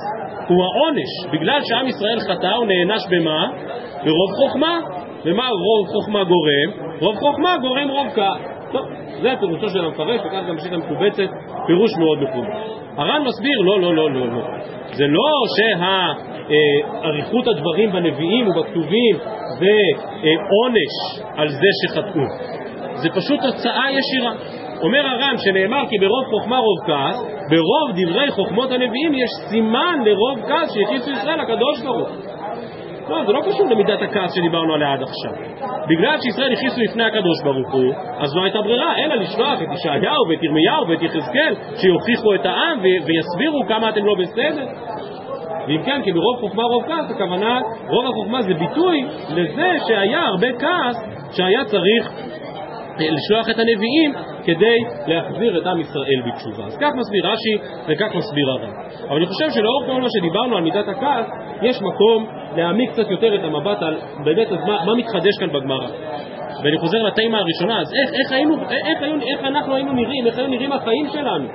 הוא 0.49 0.65
העונש. 0.65 1.33
בגלל 1.33 1.61
שעם 1.65 1.87
ישראל 1.87 2.21
חטא, 2.21 2.47
הוא 2.47 2.67
נענש 2.67 3.03
במה? 3.11 3.47
ברוב 4.05 4.31
חוכמה. 4.37 4.81
ומה 5.25 5.49
רוב 5.49 5.89
חוכמה 5.89 6.25
גורם? 6.25 6.89
רוב 7.01 7.17
חוכמה 7.17 7.57
גורם 7.61 7.89
רוב 7.89 8.07
כעס. 8.15 8.58
טוב, 8.73 8.87
זה 9.23 9.29
פירושו 9.41 9.69
של 9.69 9.85
המפרש, 9.85 10.21
וכך 10.21 10.43
גם 10.49 10.57
בשיטה 10.57 10.77
מקובצת, 10.77 11.31
פירוש 11.67 11.91
מאוד 11.99 12.19
מכובד. 12.23 12.49
הר"ן 12.97 13.23
מסביר, 13.27 13.61
לא, 13.61 13.81
לא, 13.81 13.95
לא, 13.95 14.11
לא, 14.11 14.27
לא. 14.27 14.43
זה 14.93 15.05
לא 15.07 15.31
שאריכות 15.55 17.49
הדברים 17.49 17.93
בנביאים 17.93 18.49
ובכתובים 18.49 19.17
זה 19.59 19.77
עונש 20.31 21.23
על 21.37 21.49
זה 21.49 21.69
שחטאו. 21.83 22.23
זה 22.95 23.09
פשוט 23.09 23.41
תוצאה 23.41 23.87
ישירה. 23.91 24.33
אומר 24.83 25.07
הר"ן 25.07 25.35
שנאמר 25.39 25.83
כי 25.91 25.99
ברוב 25.99 26.25
חוכמה 26.31 26.59
רוב 26.59 26.79
כעס, 26.87 27.17
ברוב 27.51 27.91
דברי 27.97 28.31
חוכמות 28.31 28.71
הנביאים 28.71 29.15
יש 29.15 29.31
סימן 29.51 29.99
לרוב 30.05 30.49
כעס 30.49 30.75
שהכניסו 30.75 31.11
ישראל 31.11 31.41
הקדוש 31.41 31.83
ברוך 31.83 32.09
לא, 33.09 33.25
זה 33.27 33.33
לא 33.33 33.41
קשור 33.41 33.67
למידת 33.71 34.03
הכעס 34.03 34.35
שדיברנו 34.35 34.75
עליה 34.75 34.93
עד 34.93 35.03
עכשיו. 35.03 35.33
בגלל 35.89 36.17
שישראל 36.21 36.53
הכניסו 36.53 36.81
לפני 36.81 37.05
הקדוש 37.05 37.43
ברוך 37.45 37.73
הוא, 37.73 37.95
אז 38.19 38.37
לא 38.37 38.43
הייתה 38.43 38.59
ברירה, 38.63 38.99
אלא 38.99 39.15
לשלוח 39.15 39.63
את 39.63 39.69
ישעיהו 39.75 40.29
ואת 40.29 40.43
ירמיהו 40.43 40.89
ואת 40.89 41.03
יחזקאל, 41.03 41.55
שיוכיחו 41.81 42.35
את 42.35 42.47
העם 42.47 42.79
ויסבירו 42.83 43.61
כמה 43.69 43.89
אתם 43.89 44.07
לא 44.07 44.15
בסדר. 44.19 44.67
ואם 45.69 45.83
כן, 45.85 46.01
כי 46.05 46.13
ברוב 46.13 46.41
חוכמה 46.41 46.63
רוב 46.63 46.85
כעס, 46.87 47.11
הכוונה, 47.11 47.61
רוב 47.89 48.07
החוכמה 48.07 48.43
זה 48.43 48.55
ביטוי 48.55 49.05
לזה 49.31 49.73
שהיה 49.89 50.21
הרבה 50.21 50.47
כעס 50.59 50.97
שהיה 51.33 51.65
צריך 51.65 52.28
לשלוח 53.01 53.49
את 53.51 53.59
הנביאים 53.59 54.13
כדי 54.45 54.79
להחזיר 55.07 55.59
את 55.59 55.67
עם 55.67 55.81
ישראל 55.81 56.21
בתשובה. 56.27 56.65
אז 56.67 56.77
כך 56.81 56.91
מסביר 56.95 57.27
רש"י 57.27 57.57
וכך 57.89 58.15
מסביר 58.15 58.51
הרב. 58.51 58.71
אבל 59.09 59.17
אני 59.17 59.27
חושב 59.27 59.51
שלאור 59.51 59.83
כל 59.87 60.01
מה 60.01 60.09
שדיברנו 60.19 60.57
על 60.57 60.63
מידת 60.63 60.89
הכעס, 60.89 61.27
יש 61.63 61.83
מקום 61.83 62.27
להעמיק 62.57 62.91
קצת 62.91 63.11
יותר 63.11 63.35
את 63.35 63.45
המבט 63.45 63.83
על 63.83 63.99
באמת 64.25 64.51
מה, 64.51 64.85
מה 64.85 64.95
מתחדש 64.95 65.39
כאן 65.41 65.49
בגמרא. 65.49 65.89
ואני 66.65 66.79
חוזר 66.79 67.03
לתימה 67.03 67.39
הראשונה, 67.39 67.81
אז 67.81 67.87
איך, 67.95 68.11
איך, 68.15 68.33
היינו, 68.33 68.55
איך, 68.71 69.03
איך, 69.03 69.23
איך 69.23 69.45
אנחנו 69.45 69.75
היינו 69.75 69.93
נראים, 69.93 70.27
איך 70.27 70.39
היו 70.39 70.49
נראים 70.49 70.73
החיים 70.73 71.07
שלנו? 71.13 71.49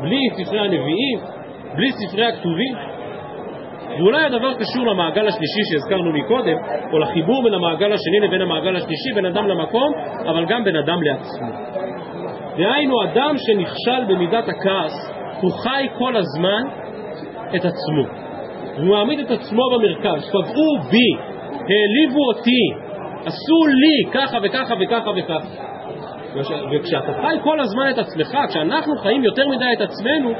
בלי 0.00 0.18
ספרי 0.36 0.60
הנביאים, 0.60 1.18
בלי 1.74 1.90
ספרי 1.92 2.26
הכתובים? 2.26 2.74
ואולי 3.98 4.24
הדבר 4.24 4.54
קשור 4.54 4.86
למעגל 4.86 5.28
השלישי 5.28 5.60
שהזכרנו 5.72 6.12
מקודם, 6.12 6.56
או 6.92 6.98
לחיבור 6.98 7.42
בין 7.44 7.54
המעגל 7.54 7.92
השני 7.92 8.20
לבין 8.20 8.40
המעגל 8.40 8.76
השלישי, 8.76 9.12
בין 9.14 9.26
אדם 9.26 9.48
למקום, 9.48 9.92
אבל 10.26 10.44
גם 10.44 10.64
בין 10.64 10.76
אדם 10.76 10.98
לעצמו. 11.02 11.48
דהיינו, 12.58 13.04
אדם 13.04 13.34
שנכשל 13.38 14.04
במידת 14.08 14.48
הכעס, 14.48 15.12
הוא 15.40 15.50
חי 15.50 15.86
כל 15.98 16.16
הזמן 16.16 16.62
את 17.56 17.64
עצמו. 17.64 18.02
הוא 18.76 18.86
מעמיד 18.86 19.18
את 19.18 19.30
עצמו 19.30 19.62
במרכז, 19.74 20.28
פגעו 20.28 20.78
בי, 20.90 21.10
העליבו 21.50 22.20
אותי, 22.28 22.90
עשו 23.26 23.66
לי 23.66 24.12
ככה 24.12 24.38
וככה 24.42 24.74
וככה 24.80 25.10
וככה. 25.16 25.64
וכשאתה 26.72 27.12
חי 27.22 27.36
כל 27.42 27.60
הזמן 27.60 27.90
את 27.90 27.98
עצמך, 27.98 28.38
כשאנחנו 28.48 28.96
חיים 28.96 29.24
יותר 29.24 29.48
מדי 29.48 29.64
את 29.76 29.80
עצמנו, 29.80 30.30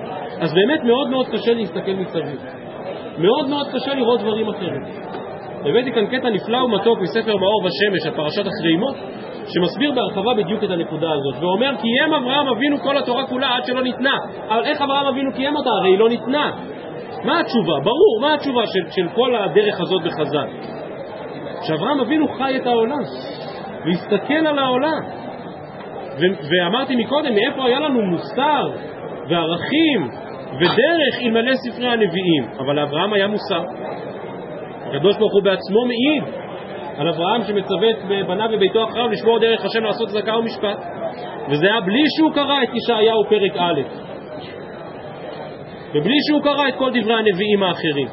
אז 0.41 0.55
באמת 0.55 0.85
מאוד 0.85 1.09
מאוד 1.09 1.27
קשה 1.27 1.55
להסתכל 1.55 1.93
מסביב. 1.93 2.64
מאוד 3.19 3.49
מאוד 3.49 3.67
קשה 3.73 3.95
לראות 3.95 4.21
דברים 4.21 4.49
אחרים. 4.49 4.83
הבאתי 5.65 5.93
כאן 5.93 6.07
קטע 6.07 6.31
נפלא 6.31 6.57
ומתוק 6.57 6.99
מספר 7.01 7.37
מאור 7.37 7.65
ושמש 7.65 8.07
על 8.07 8.15
פרשת 8.17 8.43
אחרי 8.49 8.77
מות, 8.77 8.95
שמסביר 9.47 9.93
בהרחבה 9.93 10.35
בדיוק 10.35 10.65
את 10.65 10.71
הנקודה 10.71 11.09
הזאת, 11.13 11.43
ואומר 11.43 11.71
קיים 11.81 12.15
אברהם 12.15 12.49
אבינו 12.49 12.79
כל 12.79 12.99
התורה 12.99 13.27
כולה 13.27 13.57
עד 13.57 13.65
שלא 13.65 13.83
ניתנה. 13.83 14.17
אבל 14.49 14.65
איך 14.65 14.83
אברהם 14.83 15.07
אבינו 15.07 15.33
קיים 15.33 15.57
אותה? 15.57 15.71
הרי 15.71 15.89
היא 15.89 15.99
לא 15.99 16.09
ניתנה. 16.09 16.51
מה 17.25 17.41
התשובה? 17.41 17.81
ברור, 17.85 18.19
מה 18.21 18.35
התשובה 18.35 18.67
של, 18.67 18.91
של 18.91 19.09
כל 19.15 19.35
הדרך 19.35 19.81
הזאת 19.81 20.03
בחז"ל? 20.03 20.47
שאברהם 21.63 22.01
אבינו 22.01 22.29
חי 22.29 22.57
את 22.57 22.67
העולם, 22.67 23.03
והסתכל 23.87 24.47
על 24.47 24.59
העולם. 24.59 25.01
ואמרתי 26.51 26.97
מקודם, 26.97 27.35
מאיפה 27.35 27.65
היה 27.67 27.81
לנו 27.81 28.03
מוסר 28.03 28.71
וערכים 29.29 30.24
ודרך 30.57 31.23
אלמלא 31.23 31.53
ספרי 31.55 31.89
הנביאים, 31.89 32.45
אבל 32.59 32.77
לאברהם 32.77 33.13
היה 33.13 33.27
מוסר. 33.27 33.63
הקדוש 34.87 35.17
ברוך 35.17 35.33
הוא 35.33 35.43
בעצמו 35.43 35.87
מעיד 35.87 36.25
על 36.97 37.09
אברהם 37.09 37.43
שמצווה 37.43 37.91
את 37.91 38.27
בניו 38.27 38.49
וביתו 38.53 38.85
אחריו 38.85 39.09
לשמור 39.09 39.39
דרך 39.39 39.65
השם 39.65 39.85
לעשות 39.85 40.09
צדקה 40.09 40.37
ומשפט. 40.39 40.79
וזה 41.49 41.67
היה 41.67 41.81
בלי 41.81 42.03
שהוא 42.17 42.33
קרא 42.33 42.63
את 42.63 42.69
ישעיהו 42.75 43.25
פרק 43.29 43.57
א', 43.57 43.81
ובלי 45.95 46.17
שהוא 46.29 46.43
קרא 46.43 46.69
את 46.69 46.75
כל 46.75 46.91
דברי 46.91 47.15
הנביאים 47.15 47.63
האחרים. 47.63 48.09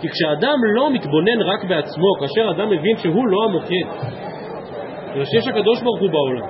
כי 0.00 0.08
כשאדם 0.08 0.58
לא 0.76 0.90
מתבונן 0.90 1.42
רק 1.42 1.64
בעצמו, 1.64 2.06
כאשר 2.20 2.50
אדם 2.50 2.70
מבין 2.70 2.96
שהוא 2.96 3.28
לא 3.28 3.44
המוקד, 3.44 4.10
אלא 5.14 5.24
שיש 5.24 5.48
הקדוש 5.48 5.82
ברוך 5.82 6.00
הוא 6.00 6.10
בעולם, 6.10 6.46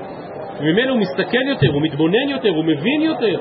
וממנו 0.61 0.93
הוא 0.93 1.01
מסתכל 1.01 1.49
יותר, 1.49 1.73
הוא 1.73 1.83
מתבונן 1.83 2.29
יותר, 2.29 2.49
הוא 2.49 2.65
מבין 2.65 3.01
יותר, 3.01 3.41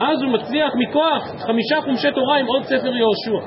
אז 0.00 0.22
הוא 0.22 0.32
מצליח 0.32 0.72
מכוח 0.76 1.22
חמישה 1.46 1.80
חומשי 1.80 2.10
תורה 2.14 2.38
עם 2.38 2.46
עוד 2.46 2.62
ספר 2.62 2.96
יהושע. 2.96 3.46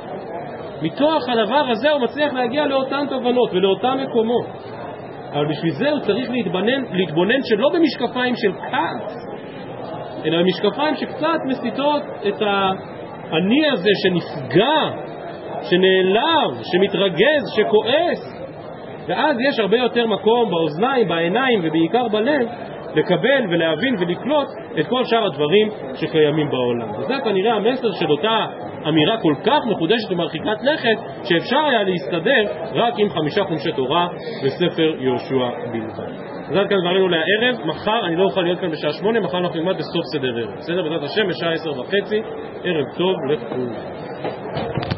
מכוח 0.82 1.30
הדבר 1.30 1.70
הזה 1.70 1.92
הוא 1.92 2.02
מצליח 2.02 2.34
להגיע 2.34 2.66
לאותן 2.66 3.06
תובנות 3.10 3.50
ולאותם 3.54 3.98
מקומות. 4.04 4.46
אבל 5.34 5.46
בשביל 5.50 5.72
זה 5.72 5.90
הוא 5.90 6.00
צריך 6.00 6.30
להתבונן, 6.30 6.84
להתבונן 6.92 7.40
שלא 7.44 7.70
במשקפיים 7.74 8.34
של 8.36 8.52
כעס, 8.54 9.28
אלא 10.26 10.42
במשקפיים 10.42 10.96
שקצת 10.96 11.40
מסיטות 11.46 12.02
את 12.28 12.42
האני 12.42 13.70
הזה 13.72 13.90
שנפגע, 14.04 14.90
שנעלב, 15.62 16.64
שמתרגז, 16.64 17.44
שכועס. 17.56 18.38
ואז 19.08 19.38
יש 19.50 19.60
הרבה 19.60 19.78
יותר 19.78 20.08
מקום 20.08 20.50
באוזניים, 20.50 21.08
בעיניים 21.08 21.60
ובעיקר 21.64 22.08
בלב 22.08 22.48
לקבל 22.98 23.44
ולהבין 23.50 23.96
ולקלוט 24.00 24.48
את 24.80 24.88
כל 24.88 25.06
שאר 25.06 25.26
הדברים 25.26 25.70
שקיימים 25.94 26.50
בעולם. 26.50 26.92
וזה 27.00 27.14
כנראה 27.24 27.54
המסר 27.54 27.92
של 27.92 28.12
אותה 28.12 28.46
אמירה 28.88 29.18
כל 29.18 29.34
כך 29.44 29.60
מחודשת 29.66 30.12
ומרחיקת 30.12 30.64
לכת, 30.64 30.98
שאפשר 31.24 31.66
היה 31.66 31.84
להסתדר 31.84 32.44
רק 32.74 32.94
עם 32.98 33.10
חמישה 33.10 33.44
חומשי 33.44 33.72
תורה 33.72 34.08
וספר 34.44 34.94
יהושע 35.00 35.50
בלבד. 35.72 36.38
אז 36.50 36.56
עד 36.56 36.70
כאן 36.70 36.78
דברינו 36.82 37.08
לערב, 37.08 37.66
מחר 37.66 38.06
אני 38.08 38.16
לא 38.16 38.24
אוכל 38.24 38.42
להיות 38.42 38.60
כאן 38.60 38.72
בשעה 38.72 38.94
שמונה, 38.94 39.20
מחר 39.20 39.38
אנחנו 39.38 39.60
נלמד 39.60 39.78
בסוף 39.78 40.06
סדר 40.14 40.38
ערב. 40.38 40.58
בסדר? 40.58 40.84
בעזרת 40.84 41.04
השם, 41.04 41.28
בשעה 41.28 41.54
עשר 41.54 41.80
וחצי, 41.80 42.22
ערב 42.64 42.86
טוב 42.98 43.16
לכולם. 43.30 44.97